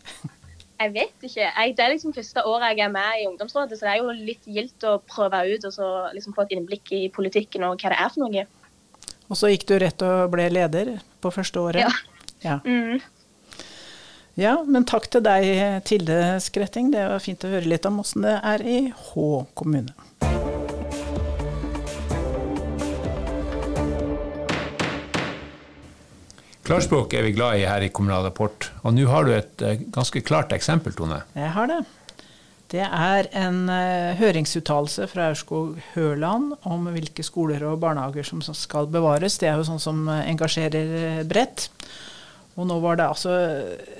vet 0.93 1.25
ikke. 1.27 1.47
Jeg, 1.47 1.73
det 1.77 1.85
er 1.85 1.93
liksom 1.93 2.13
første 2.15 2.43
året 2.49 2.73
jeg 2.73 2.85
er 2.85 2.91
med 2.93 3.21
i 3.21 3.27
ungdomsrådet, 3.29 3.79
så 3.79 3.87
det 3.87 3.93
er 3.93 4.01
jo 4.01 4.13
litt 4.17 4.45
gildt 4.49 4.85
å 4.89 4.97
prøve 5.07 5.43
ut 5.53 5.67
og 5.69 5.73
så 5.75 5.89
liksom 6.15 6.35
få 6.35 6.45
et 6.45 6.55
innblikk 6.57 6.91
i 6.95 7.07
politikken 7.13 7.65
og 7.67 7.79
hva 7.79 7.93
det 7.93 7.99
er 8.03 8.13
for 8.13 8.25
noe. 8.25 8.45
Og 9.29 9.39
så 9.39 9.49
gikk 9.53 9.67
du 9.69 9.77
rett 9.81 10.03
og 10.05 10.31
ble 10.33 10.49
leder 10.51 10.97
på 11.23 11.31
første 11.33 11.61
året? 11.63 11.85
Ja. 11.85 11.91
ja. 12.43 12.59
Mm. 12.67 12.99
Ja, 14.39 14.55
men 14.65 14.85
takk 14.89 15.07
til 15.13 15.21
deg, 15.25 15.45
Tilde 15.85 16.19
Skretting. 16.41 16.89
Det 16.93 17.05
var 17.05 17.21
fint 17.21 17.45
å 17.45 17.51
høre 17.53 17.69
litt 17.69 17.85
om 17.85 18.01
åssen 18.01 18.25
det 18.25 18.39
er 18.41 18.65
i 18.65 18.79
Hå 18.89 19.45
kommune. 19.57 19.93
Klarspråk 26.63 27.11
er 27.11 27.25
vi 27.25 27.33
glad 27.35 27.59
i 27.59 27.65
her 27.67 27.83
i 27.83 27.89
Kommunal 27.91 28.23
Rapport. 28.23 28.69
Og 28.87 28.93
nå 28.95 29.03
har 29.11 29.27
du 29.27 29.33
et 29.35 29.63
eh, 29.67 29.81
ganske 29.91 30.21
klart 30.23 30.53
eksempel, 30.55 30.95
Tone. 30.95 31.19
Jeg 31.35 31.51
har 31.57 31.67
det. 31.67 31.81
Det 32.71 32.85
er 32.87 33.27
en 33.35 33.67
uh, 33.67 34.15
høringsuttalelse 34.17 35.09
fra 35.11 35.27
Aurskog 35.33 35.75
Høland 35.91 36.55
om 36.63 36.87
hvilke 36.95 37.25
skoler 37.27 37.65
og 37.67 37.83
barnehager 37.83 38.25
som 38.25 38.39
skal 38.47 38.87
bevares. 38.89 39.35
Det 39.41 39.51
er 39.51 39.59
jo 39.59 39.67
sånn 39.67 39.83
som 39.83 40.07
uh, 40.07 40.23
engasjerer 40.23 41.27
bredt. 41.27 41.67
Og 42.55 42.69
nå 42.69 42.79
var 42.79 42.97
det 42.97 43.09
altså 43.11 43.35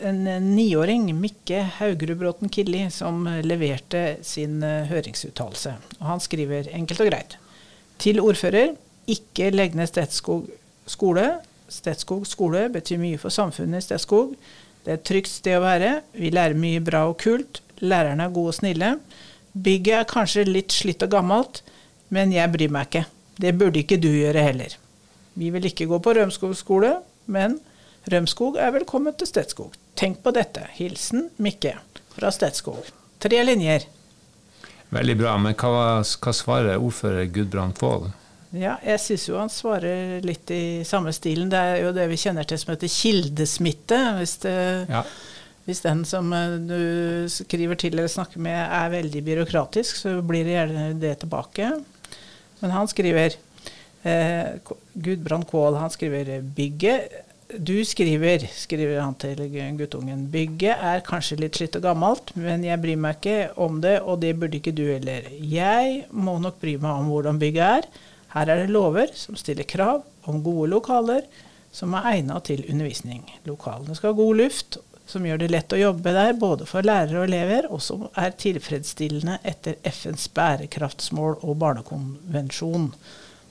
en 0.08 0.24
niåring, 0.56 1.12
Mikke 1.20 1.66
Haugerud 1.82 2.22
Bråten 2.24 2.54
Killi, 2.54 2.86
som 2.94 3.26
leverte 3.44 4.22
sin 4.24 4.62
høringsuttalelse. 4.62 5.74
Og 6.00 6.04
han 6.06 6.22
skriver 6.22 6.70
enkelt 6.78 7.02
og 7.02 7.10
greit. 7.10 7.40
Til 8.00 8.22
ordfører 8.22 8.76
ikke 9.10 9.50
legg 9.52 9.74
ned 9.76 9.90
Stedskog 9.90 10.46
skole. 10.86 11.32
Stetskog 11.74 12.28
skole 12.30 12.68
betyr 12.74 13.02
mye 13.02 13.20
for 13.22 13.34
samfunnet 13.34 13.82
i 13.82 13.88
Stetskog. 13.88 14.36
Det 14.84 14.92
er 14.92 15.00
et 15.00 15.06
trygt 15.08 15.32
sted 15.32 15.58
å 15.58 15.64
være. 15.64 15.92
Vi 16.18 16.32
lærer 16.34 16.60
mye 16.60 16.84
bra 16.84 17.06
og 17.10 17.18
kult. 17.24 17.62
Lærerne 17.84 18.28
er 18.28 18.36
gode 18.36 18.54
og 18.54 18.58
snille. 18.60 18.94
Bygget 19.54 20.00
er 20.00 20.10
kanskje 20.10 20.46
litt 20.48 20.74
slitt 20.74 21.04
og 21.06 21.12
gammelt, 21.14 21.62
men 22.14 22.34
jeg 22.34 22.52
bryr 22.54 22.72
meg 22.74 22.90
ikke. 22.90 23.04
Det 23.42 23.54
burde 23.58 23.82
ikke 23.82 24.00
du 24.02 24.10
gjøre 24.12 24.46
heller. 24.46 24.76
Vi 25.40 25.50
vil 25.54 25.66
ikke 25.70 25.88
gå 25.90 26.00
på 26.04 26.14
Rømskog 26.18 26.54
skole, 26.58 26.96
men 27.26 27.58
Rømskog 28.12 28.58
er 28.62 28.74
velkommen 28.76 29.16
til 29.18 29.30
Stetskog. 29.30 29.78
Tenk 29.98 30.22
på 30.26 30.34
dette. 30.36 30.68
Hilsen 30.78 31.30
Mikke 31.42 31.78
fra 32.14 32.32
Stetskog. 32.34 32.90
Tre 33.24 33.44
linjer. 33.46 33.88
Veldig 34.94 35.16
bra. 35.18 35.38
Men 35.42 35.56
hva, 35.58 36.02
hva 36.04 36.34
svarer 36.36 36.82
ordfører 36.82 37.30
Gudbrand 37.34 37.78
Kvål? 37.80 38.12
Ja, 38.54 38.76
jeg 38.86 39.02
syns 39.02 39.24
jo 39.26 39.38
han 39.40 39.50
svarer 39.50 40.20
litt 40.26 40.52
i 40.54 40.84
samme 40.86 41.10
stilen. 41.16 41.50
Det 41.50 41.58
er 41.58 41.80
jo 41.88 41.94
det 41.96 42.06
vi 42.12 42.20
kjenner 42.22 42.46
til 42.46 42.60
som 42.62 42.74
heter 42.76 42.92
kildesmitte. 42.92 43.98
Hvis, 44.20 44.36
det, 44.46 44.54
Ja. 44.94 45.02
hvis 45.66 45.82
den 45.82 46.04
som 46.06 46.30
eh, 46.38 46.60
du 46.62 47.26
skriver 47.34 47.80
til 47.82 47.98
eller 47.98 48.12
snakker 48.12 48.38
med 48.38 48.60
er 48.62 48.94
veldig 48.94 49.24
byråkratisk, 49.26 49.98
så 50.04 50.22
blir 50.22 50.46
det 50.46 50.54
gjerne 50.60 50.86
det 51.02 51.16
tilbake. 51.26 51.72
Men 52.62 52.72
han 52.78 52.88
skriver 52.88 53.34
eh, 54.06 54.54
Gudbrand 54.94 55.50
Kvål, 55.50 55.80
han 55.82 55.90
skriver 55.94 56.38
bygget 56.56 57.22
du 57.54 57.84
skriver, 57.86 58.48
skriver 58.50 59.02
han 59.02 59.14
til 59.22 59.38
guttungen, 59.78 60.24
bygget 60.32 60.80
er 60.82 61.04
kanskje 61.06 61.38
litt 61.38 61.60
slitt 61.60 61.76
og 61.78 61.84
gammelt, 61.86 62.32
men 62.40 62.64
jeg 62.66 62.82
bryr 62.82 62.98
meg 62.98 63.20
ikke 63.20 63.52
om 63.62 63.78
det, 63.84 64.00
og 64.02 64.22
det 64.24 64.32
burde 64.40 64.58
ikke 64.58 64.74
du 64.74 64.88
heller. 64.88 65.28
Jeg 65.38 66.06
må 66.10 66.40
nok 66.42 66.58
bry 66.64 66.74
meg 66.82 67.04
om 67.04 67.12
hvordan 67.12 67.38
bygget 67.42 67.84
er. 67.84 67.88
Her 68.34 68.50
er 68.50 68.64
det 68.64 68.74
lover 68.74 69.12
som 69.18 69.38
stiller 69.38 69.68
krav 69.70 70.02
om 70.30 70.42
gode 70.46 70.72
lokaler 70.72 71.28
som 71.74 71.94
er 71.98 72.10
egnet 72.16 72.48
til 72.50 72.64
undervisning. 72.70 73.26
Lokalene 73.50 73.96
skal 73.98 74.14
ha 74.14 74.18
god 74.18 74.40
luft, 74.42 74.78
som 75.10 75.26
gjør 75.26 75.42
det 75.42 75.50
lett 75.52 75.74
å 75.74 75.80
jobbe 75.80 76.14
der, 76.16 76.34
både 76.40 76.68
for 76.70 76.86
lærere 76.86 77.24
og 77.24 77.28
elever, 77.28 77.68
og 77.74 77.82
som 77.84 78.08
er 78.20 78.36
tilfredsstillende 78.40 79.40
etter 79.44 79.76
FNs 79.90 80.30
bærekraftsmål 80.38 81.40
og 81.42 81.58
barnekonvensjon. 81.64 82.92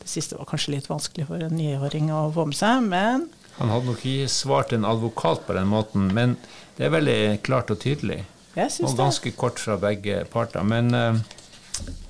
Det 0.03 0.11
siste 0.11 0.39
var 0.39 0.49
kanskje 0.51 0.77
litt 0.77 0.89
vanskelig 0.91 1.29
for 1.29 1.43
en 1.45 1.55
niåring 1.55 2.11
å 2.15 2.25
få 2.35 2.49
med 2.51 2.59
seg, 2.59 2.83
men 2.89 3.29
Han 3.59 3.69
hadde 3.69 3.91
nok 3.91 4.01
ikke 4.09 4.31
svart 4.33 4.73
en 4.73 4.87
advokat 4.89 5.43
på 5.47 5.55
den 5.59 5.69
måten, 5.69 6.09
men 6.17 6.39
det 6.79 6.87
er 6.87 6.95
veldig 6.95 7.19
klart 7.45 7.71
og 7.71 7.83
tydelig. 7.83 8.23
jeg 8.57 8.71
Og 8.81 8.97
ganske 8.97 9.29
det. 9.29 9.37
kort 9.37 9.61
fra 9.61 9.77
begge 9.77 10.25
parter. 10.33 10.65
Men 10.65 10.95
eh, 10.95 11.21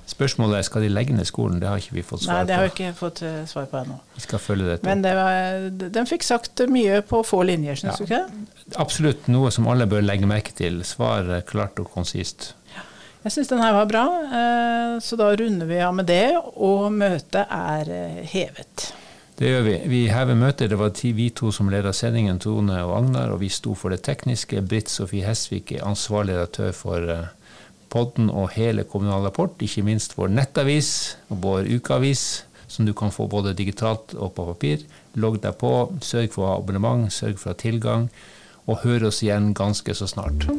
spørsmålet 0.09 0.59
er 0.59 0.65
skal 0.67 0.83
de 0.85 0.89
legge 0.91 1.15
ned 1.15 1.27
skolen. 1.29 1.59
Det 1.61 1.69
har 1.69 1.81
ikke 1.81 1.95
vi 1.97 2.03
fått 2.05 2.25
Nei, 2.27 2.41
det 2.47 2.57
har 2.57 2.65
vi 2.67 2.71
ikke 2.73 2.93
fått 2.97 3.21
eh, 3.25 3.43
svar 3.49 3.67
på 3.71 3.79
ennå. 3.83 3.99
Vi 4.15 4.25
skal 4.25 4.41
følge 4.43 4.71
dette. 4.73 4.87
Men 4.87 5.03
det 5.05 5.13
var, 5.17 5.69
den 5.99 6.09
fikk 6.09 6.25
sagt 6.27 6.63
mye 6.71 7.01
på 7.07 7.21
få 7.27 7.43
linjer, 7.47 7.79
syns 7.79 7.99
Ja. 7.99 7.99
du 7.99 8.03
ikke? 8.09 8.79
Absolutt 8.83 9.29
noe 9.31 9.51
som 9.51 9.67
alle 9.71 9.87
bør 9.89 10.03
legge 10.03 10.27
merke 10.29 10.55
til. 10.55 10.81
Svar 10.87 11.29
klart 11.47 11.79
og 11.79 11.91
konsist. 11.93 12.53
Jeg 13.23 13.31
syns 13.31 13.47
den 13.53 13.61
her 13.63 13.71
var 13.71 13.85
bra, 13.87 14.03
eh, 14.27 14.97
så 14.99 15.15
da 15.15 15.29
runder 15.39 15.65
vi 15.69 15.79
av 15.79 15.93
med 15.95 16.09
det, 16.11 16.35
og 16.59 16.91
møtet 16.91 17.47
er 17.47 17.87
eh, 17.87 18.19
hevet. 18.33 18.89
Det 19.39 19.47
gjør 19.49 19.63
vi. 19.65 19.75
Vi 19.89 20.01
hever 20.11 20.35
møtet. 20.37 20.69
Det 20.69 20.77
var 20.77 20.91
vi 20.93 21.29
to 21.29 21.51
som 21.51 21.69
leda 21.71 21.93
sendingen, 21.95 22.37
Tone 22.39 22.83
og 22.83 22.97
Agnar, 22.97 23.31
og 23.33 23.39
vi 23.39 23.49
sto 23.49 23.73
for 23.73 23.89
det 23.89 24.03
tekniske. 24.03 24.61
Britt 24.61 24.89
Sofie 24.89 25.25
Hesvik 25.25 25.71
er 25.71 25.87
ansvarlig 25.87 26.35
redaktør 26.35 26.71
for 26.71 27.07
podden 27.93 28.31
og 28.33 28.55
hele 28.57 28.85
Kommunal 28.89 29.27
Rapport, 29.27 29.55
ikke 29.61 29.85
minst 29.85 30.17
vår 30.17 30.33
nettavis 30.33 30.91
og 31.29 31.43
vår 31.45 31.69
ukeavis, 31.77 32.43
som 32.67 32.87
du 32.89 32.93
kan 32.97 33.13
få 33.13 33.27
både 33.29 33.53
digitalt 33.57 34.15
og 34.17 34.33
på 34.37 34.47
papir. 34.49 34.85
Logg 35.13 35.41
deg 35.43 35.59
på, 35.61 35.73
sørg 36.01 36.33
for 36.33 36.45
å 36.45 36.51
ha 36.51 36.61
abonnement, 36.61 37.05
sørg 37.13 37.37
for 37.37 37.51
å 37.51 37.53
ha 37.53 37.61
tilgang, 37.61 38.09
og 38.65 38.81
hør 38.85 39.09
oss 39.11 39.21
igjen 39.25 39.53
ganske 39.57 39.93
så 39.93 40.09
snart. 40.09 40.49